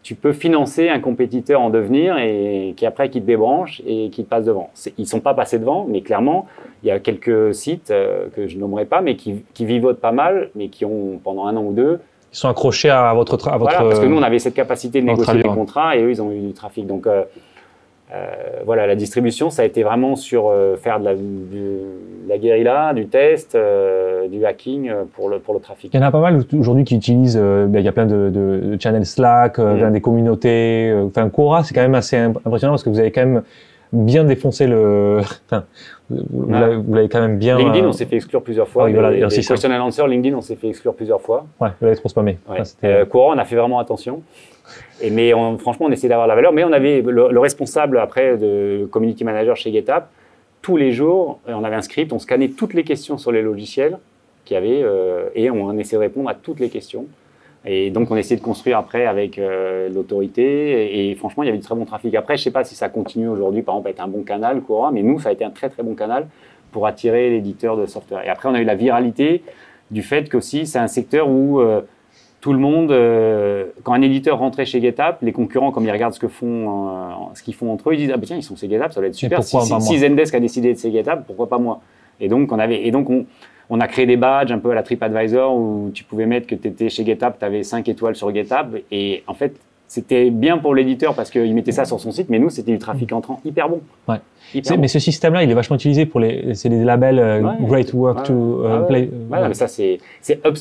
[0.03, 4.25] tu peux financer un compétiteur en devenir et qui après qui te débranche et qui
[4.25, 4.69] te passe devant.
[4.97, 6.45] Ils sont pas passés devant, mais clairement,
[6.83, 10.11] il y a quelques sites euh, que je nommerai pas, mais qui, qui vivotent pas
[10.11, 12.01] mal, mais qui ont pendant un an ou deux.
[12.33, 13.33] Ils sont accrochés à votre.
[13.47, 16.03] À votre voilà, parce que nous, on avait cette capacité de négocier des contrats et
[16.03, 16.85] eux, ils ont eu du trafic.
[16.85, 17.23] Donc, euh, euh,
[18.65, 21.13] voilà, la distribution, ça a été vraiment sur euh, faire de la,
[22.27, 25.93] la, guérilla, du test, euh, du hacking pour le, pour le trafic.
[25.93, 28.29] Il y en a pas mal aujourd'hui qui utilisent, ben, il y a plein de,
[28.29, 29.91] de, channels Slack, mm.
[29.91, 30.93] des communautés.
[31.07, 33.43] Enfin, Quora, c'est quand même assez impressionnant parce que vous avez quand même
[33.91, 35.19] bien défoncé le.
[35.49, 35.65] Enfin,
[36.09, 37.57] vous l'avez quand même bien.
[37.57, 38.85] LinkedIn, on s'est fait exclure plusieurs fois.
[38.85, 41.45] Oui, voilà, les, les question and LinkedIn, on s'est fait exclure plusieurs fois.
[41.59, 42.37] Ouais, vous l'avez trop spammé.
[42.47, 43.05] Ouais.
[43.09, 44.21] Quora, on a fait vraiment attention.
[45.01, 46.53] Et mais franchement, on essayait d'avoir la valeur.
[46.53, 50.09] Mais on avait le, responsable après de community manager chez GetApp.
[50.61, 53.41] Tous les jours, euh, on avait un script, on scannait toutes les questions sur les
[53.41, 53.97] logiciels
[54.45, 57.05] qu'il y avait euh, et on essayait de répondre à toutes les questions.
[57.65, 61.09] Et donc, on essayait de construire après avec euh, l'autorité.
[61.09, 62.13] Et, franchement, il y avait du très bon trafic.
[62.15, 64.61] Après, je sais pas si ça continue aujourd'hui, par exemple, à être un bon canal,
[64.61, 66.27] Quora, mais nous, ça a été un très très bon canal
[66.71, 68.25] pour attirer l'éditeur de software.
[68.25, 69.43] Et après, on a eu la viralité
[69.91, 71.61] du fait qu'aussi, c'est un secteur où
[72.43, 76.13] tout le monde, euh, quand un éditeur rentrait chez GetApp, les concurrents, comme ils regardent
[76.13, 78.43] ce que font, euh, ce qu'ils font entre eux, ils disent ah ben tiens ils
[78.43, 79.41] sont chez GetApp, ça va être super.
[79.41, 81.79] Si, si, Zendesk a décidé de chez GetApp, pourquoi pas moi?
[82.19, 83.25] Et donc on avait, et donc on,
[83.69, 86.55] on, a créé des badges un peu à la TripAdvisor où tu pouvais mettre que
[86.55, 89.55] tu étais chez GetApp, tu avais 5 étoiles sur GetApp, et en fait
[89.93, 92.79] c'était bien pour l'éditeur parce qu'il mettait ça sur son site, mais nous c'était du
[92.79, 93.81] trafic entrant hyper bon.
[94.07, 94.17] Ouais.
[94.79, 98.23] Mais ce système-là, il est vachement utilisé pour les, c'est les labels euh, Great Work
[98.23, 99.07] to euh, Play.
[99.11, 99.99] Euh, mais ça, c'est,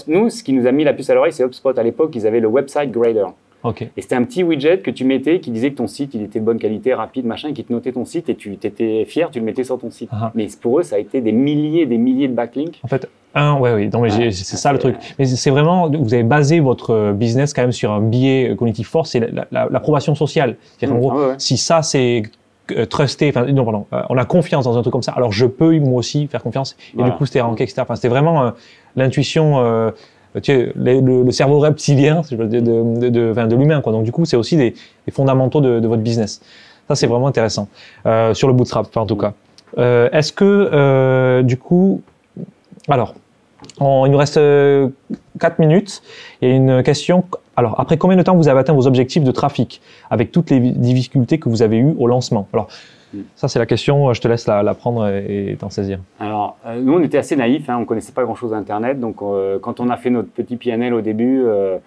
[0.07, 1.79] nous, ce qui nous a mis la puce à l'oreille, c'est HubSpot.
[1.79, 3.25] À l'époque, ils avaient le website grader.
[3.65, 3.91] Okay.
[3.97, 6.41] Et c'était un petit widget que tu mettais qui disait que ton site il était
[6.41, 9.31] de bonne qualité, rapide, machin, et qui te notait ton site et tu étais fier,
[9.31, 10.11] tu le mettais sur ton site.
[10.13, 10.33] Ah.
[10.35, 12.81] Mais pour eux, ça a été des milliers et des milliers de backlinks.
[12.83, 14.97] En fait, un, ouais, oui, non, mais c'est ça le truc.
[15.19, 19.07] Mais c'est vraiment, vous avez basé votre business quand même sur un biais cognitif fort,
[19.07, 20.57] c'est l'approbation sociale.
[20.77, 21.01] C'est-à-dire, en mmh.
[21.01, 22.25] gros, ah si ça c'est
[22.71, 25.33] euh, trusté, enfin non pardon, euh, on a confiance dans un truc comme ça, alors
[25.33, 26.77] je peux moi aussi faire confiance.
[26.99, 27.83] Et du coup c'était ranké, etc.
[27.83, 28.51] Enfin, c'était vraiment euh,
[28.97, 29.93] l'intuition,
[30.43, 33.81] sais, le, cerveau reptilien de, l'humain.
[33.81, 34.75] Donc du coup c'est aussi des,
[35.11, 36.41] fondamentaux de, votre business.
[36.89, 37.69] Ça c'est vraiment intéressant
[38.33, 39.35] sur le bootstrap, en tout cas.
[39.77, 42.03] Est-ce que du coup,
[42.89, 43.15] alors
[43.81, 44.41] il nous reste
[45.39, 46.03] 4 minutes.
[46.41, 47.25] Il y a une question.
[47.57, 49.81] Alors, après combien de temps vous avez atteint vos objectifs de trafic
[50.11, 52.49] avec toutes les difficultés que vous avez eues au lancement?
[53.37, 54.13] Ça, c'est la question.
[54.13, 55.99] Je te laisse la, prendre et t'en saisir.
[56.21, 57.69] Alors, euh, nous, on était assez naïfs.
[57.69, 59.01] Hein, on connaissait pas grand-chose d'Internet.
[59.01, 61.79] Donc, euh, quand on a fait notre petit PNL au début, euh,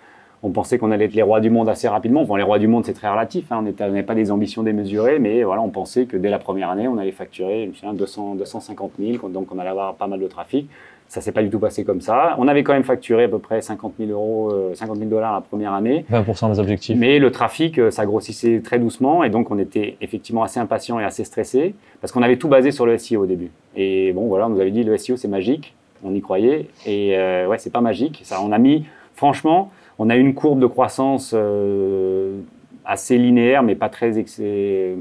[0.44, 2.24] on pensait qu'on allait être les rois du monde assez rapidement.
[2.24, 3.52] Bon, les rois du monde, c'est très relatif.
[3.52, 6.70] Hein, on n'avait pas des ambitions démesurées, mais voilà, on pensait que dès la première
[6.70, 9.30] année, on allait facturer 200, 250 000.
[9.30, 10.70] Donc, on allait avoir pas mal de trafic.
[11.08, 12.36] Ça s'est pas du tout passé comme ça.
[12.40, 15.34] On avait quand même facturé à peu près 50 000 euros, 50 euh, 000 dollars
[15.34, 16.06] la première année.
[16.12, 16.98] 20% des objectifs.
[16.98, 21.00] Mais le trafic, euh, ça grossissait très doucement et donc on était effectivement assez impatient
[21.00, 23.52] et assez stressé parce qu'on avait tout basé sur le SEO au début.
[23.76, 27.18] Et bon, voilà, on nous avait dit le SEO c'est magique, on y croyait et
[27.18, 28.22] euh, ouais, c'est pas magique.
[28.24, 32.40] Ça, on a mis, franchement, on a eu une courbe de croissance euh,
[32.86, 34.12] assez linéaire, mais pas très,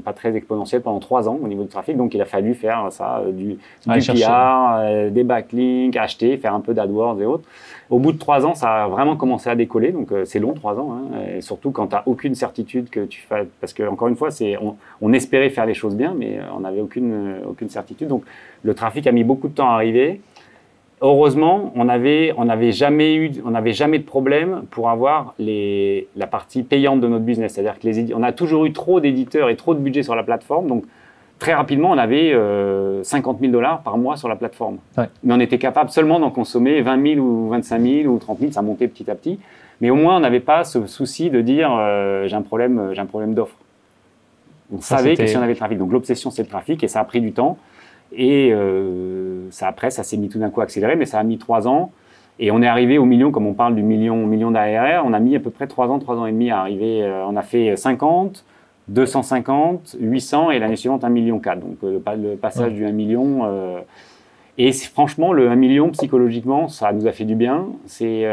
[0.03, 1.95] pas très exponentielle pendant trois ans au niveau du trafic.
[1.95, 6.53] Donc, il a fallu faire ça, euh, du, du PR, euh, des backlinks, acheter, faire
[6.53, 7.47] un peu d'AdWords et autres.
[7.89, 9.91] Au bout de trois ans, ça a vraiment commencé à décoller.
[9.91, 10.93] Donc, euh, c'est long, trois ans.
[10.93, 13.47] Hein, et surtout quand tu n'as aucune certitude que tu fais.
[13.61, 16.61] Parce que, encore une fois, c'est, on, on, espérait faire les choses bien, mais on
[16.61, 18.07] n'avait aucune, aucune certitude.
[18.07, 18.23] Donc,
[18.63, 20.21] le trafic a mis beaucoup de temps à arriver
[21.05, 26.07] heureusement, on n'avait on avait jamais eu, on n'avait jamais de problème pour avoir les,
[26.15, 27.53] la partie payante de notre business.
[27.53, 30.23] C'est-à-dire que les, on a toujours eu trop d'éditeurs et trop de budget sur la
[30.23, 30.83] plateforme, donc
[31.39, 32.33] très rapidement, on avait
[33.03, 34.77] 50 000 dollars par mois sur la plateforme.
[34.97, 38.51] Mais on était capable seulement d'en consommer 20 000 ou 25 000 ou 30 000,
[38.51, 39.39] ça montait petit à petit.
[39.81, 43.01] Mais au moins, on n'avait pas ce souci de dire euh, j'ai un problème, j'ai
[43.01, 43.55] un problème d'offre.
[44.73, 45.77] On savait que si on avait le trafic.
[45.77, 47.57] Donc l'obsession, c'est le trafic et ça a pris du temps.
[48.15, 51.37] Et euh, ça, après, ça s'est mis tout d'un coup accéléré, mais ça a mis
[51.37, 51.91] trois ans.
[52.37, 55.19] Et on est arrivé au million, comme on parle du million, million d'ARR, on a
[55.19, 57.01] mis à peu près 3 ans, 3 ans et demi à arriver.
[57.03, 58.43] Euh, on a fait 50,
[58.89, 61.59] 250, 800 et l'année suivante 1 million 4.
[61.59, 63.41] Donc euh, le, passage du 1 million.
[63.45, 63.79] Euh,
[64.57, 67.67] et franchement, le 1 million, psychologiquement, ça nous a fait du bien.
[67.85, 68.25] C'est,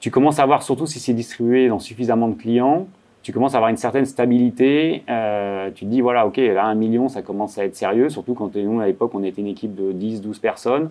[0.00, 2.86] tu commences à voir, surtout si c'est distribué dans suffisamment de clients,
[3.26, 5.02] tu commences à avoir une certaine stabilité.
[5.74, 8.54] tu te dis, voilà, ok, là, 1 million, ça commence à être sérieux, surtout quand
[8.54, 10.90] nous, à l'époque, on était une équipe de 10, 12 personnes.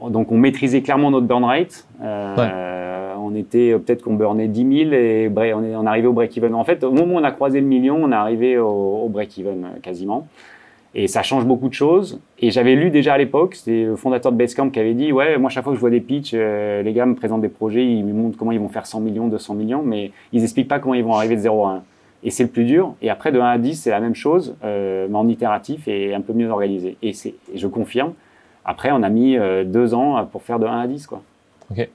[0.00, 1.86] Donc on maîtrisait clairement notre burn rate.
[2.02, 6.54] Euh, on était peut-être qu'on burnait 10 000 et on, est, on arrivait au break-even.
[6.54, 9.64] En fait, au moment où on a croisé le million, on est arrivé au, break-even
[9.64, 10.26] euh, quasiment.
[10.96, 12.20] Et ça change beaucoup de choses.
[12.38, 15.38] Et j'avais lu déjà à l'époque, c'était le fondateur de Basecamp qui avait dit Ouais,
[15.38, 17.84] moi, chaque fois que je vois des pitchs, euh, les gars me présentent des projets,
[17.84, 20.78] ils me montrent comment ils vont faire 100 millions, 200 millions, mais ils n'expliquent pas
[20.78, 21.82] comment ils vont arriver de 0 à 1.
[22.22, 22.94] Et c'est le plus dur.
[23.02, 26.20] Et après, de 1 à 10, c'est la même chose, mais en itératif et un
[26.22, 26.96] peu mieux organisé.
[27.02, 28.14] Et, et je confirme,
[28.64, 31.06] après, on a mis euh, deux ans pour faire de 1 à 10.
[31.06, 31.22] Quoi.
[31.70, 31.88] Ok.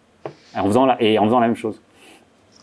[0.55, 1.81] En faisant la, et en faisant la même chose.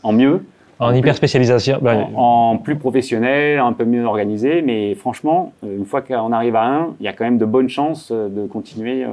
[0.02, 0.44] En mieux.
[0.78, 1.80] En, hyper spécialisation.
[2.16, 4.62] En, plus professionnel, un peu mieux organisé.
[4.62, 7.46] Mais franchement, euh, une fois qu'on arrive à 1, il y a quand même de
[7.46, 9.04] bonnes chances euh, de continuer.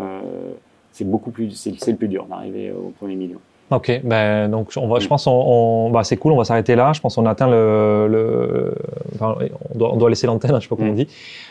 [0.92, 3.40] c'est beaucoup plus, c'est, le plus dur d'arriver au premier million.
[3.72, 6.92] Ok, ben donc on va, je pense on, bah, c'est cool, on va s'arrêter là.
[6.94, 8.76] Je pense qu'on a atteint le, le
[9.16, 9.36] enfin,
[9.74, 10.98] on, doit, on doit laisser l'antenne, hein, je sais pas comment on mm.
[10.98, 11.08] dit.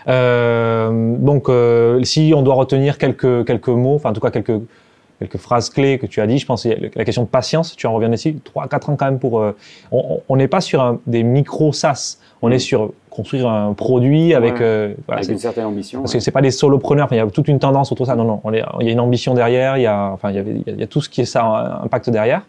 [0.08, 4.60] Euh, donc euh, si on doit retenir quelques quelques mots, enfin en tout cas quelques
[5.22, 7.94] quelques phrases clés que tu as dit, je pense la question de patience, tu en
[7.94, 9.54] reviens ici, 3 4 ans quand même pour euh,
[9.90, 12.60] on n'est pas sur un, des micro SaaS, on est mm.
[12.60, 16.00] sur construire un produit avec, euh, avec une certaine ambition.
[16.00, 18.16] Parce que c'est pas des solopreneurs, il y a toute une tendance autour de ça.
[18.16, 20.36] Non, non, on est, il y a une ambition derrière, il y a, enfin, il
[20.36, 22.42] y, avait, il y a tout ce qui est ça, impact derrière.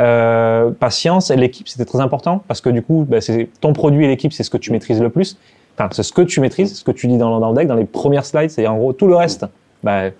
[0.00, 4.04] Euh, patience et l'équipe, c'était très important parce que du coup, bah, c'est ton produit
[4.04, 5.38] et l'équipe, c'est ce que tu maîtrises le plus.
[5.78, 7.76] Enfin, c'est ce que tu maîtrises, ce que tu dis dans, dans le deck, dans
[7.76, 9.46] les premières slides, c'est en gros tout le reste.
[9.84, 10.10] Bah,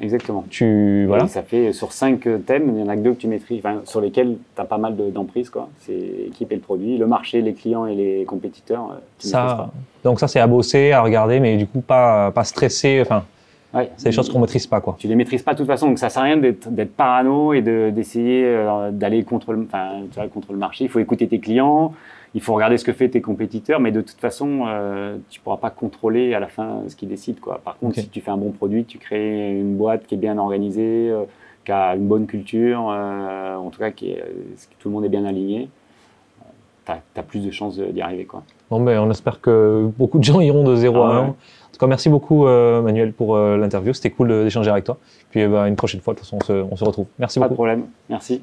[0.00, 0.44] Exactement.
[0.48, 1.26] Tu, voilà.
[1.26, 3.80] ça fait sur cinq thèmes, il y en a que deux que tu maîtrises, enfin,
[3.84, 5.50] sur lesquels tu as pas mal d'emprise.
[5.50, 5.68] quoi.
[5.80, 8.90] c'est l'équipe et le produit, le marché, les clients et les compétiteurs.
[8.92, 9.72] Euh, tu ça, pas.
[10.04, 13.00] Donc ça, c'est à bosser, à regarder, mais du coup, pas, pas stresser.
[13.02, 13.24] Enfin,
[13.96, 14.80] c'est des choses qu'on maîtrise pas.
[14.80, 14.96] Quoi.
[14.98, 17.60] Tu les maîtrises pas de toute façon, donc ça sert à rien d'être parano et
[17.60, 19.66] d'essayer euh, d'aller contre, le,
[20.32, 20.84] contre le marché.
[20.84, 21.92] Il faut écouter tes clients,
[22.38, 25.56] il faut regarder ce que fait tes compétiteurs, mais de toute façon, euh, tu pourras
[25.56, 27.40] pas contrôler à la fin ce qu'ils décident.
[27.42, 27.60] Quoi.
[27.64, 30.38] Par contre, si tu fais un bon produit, tu crées une boîte qui est bien
[30.38, 31.24] organisée, euh,
[31.64, 34.24] qui a une bonne culture, euh, en tout cas, qui est,
[34.78, 35.68] tout le monde est bien aligné,
[36.86, 38.24] tu as, plus de chances d'y arriver.
[38.24, 38.44] Quoi.
[38.70, 41.18] Bon, mais on espère que beaucoup de gens iront de 0 à 1.
[41.24, 41.32] En
[41.72, 43.92] tout cas, merci beaucoup, Manuel, pour l'interview.
[43.94, 44.96] C'était cool d'échanger avec toi.
[45.30, 47.06] Puis, bah, une prochaine fois, de toute façon, on se, on se retrouve.
[47.18, 47.48] Merci beaucoup.
[47.48, 47.86] Pas de problème.
[48.08, 48.42] Merci.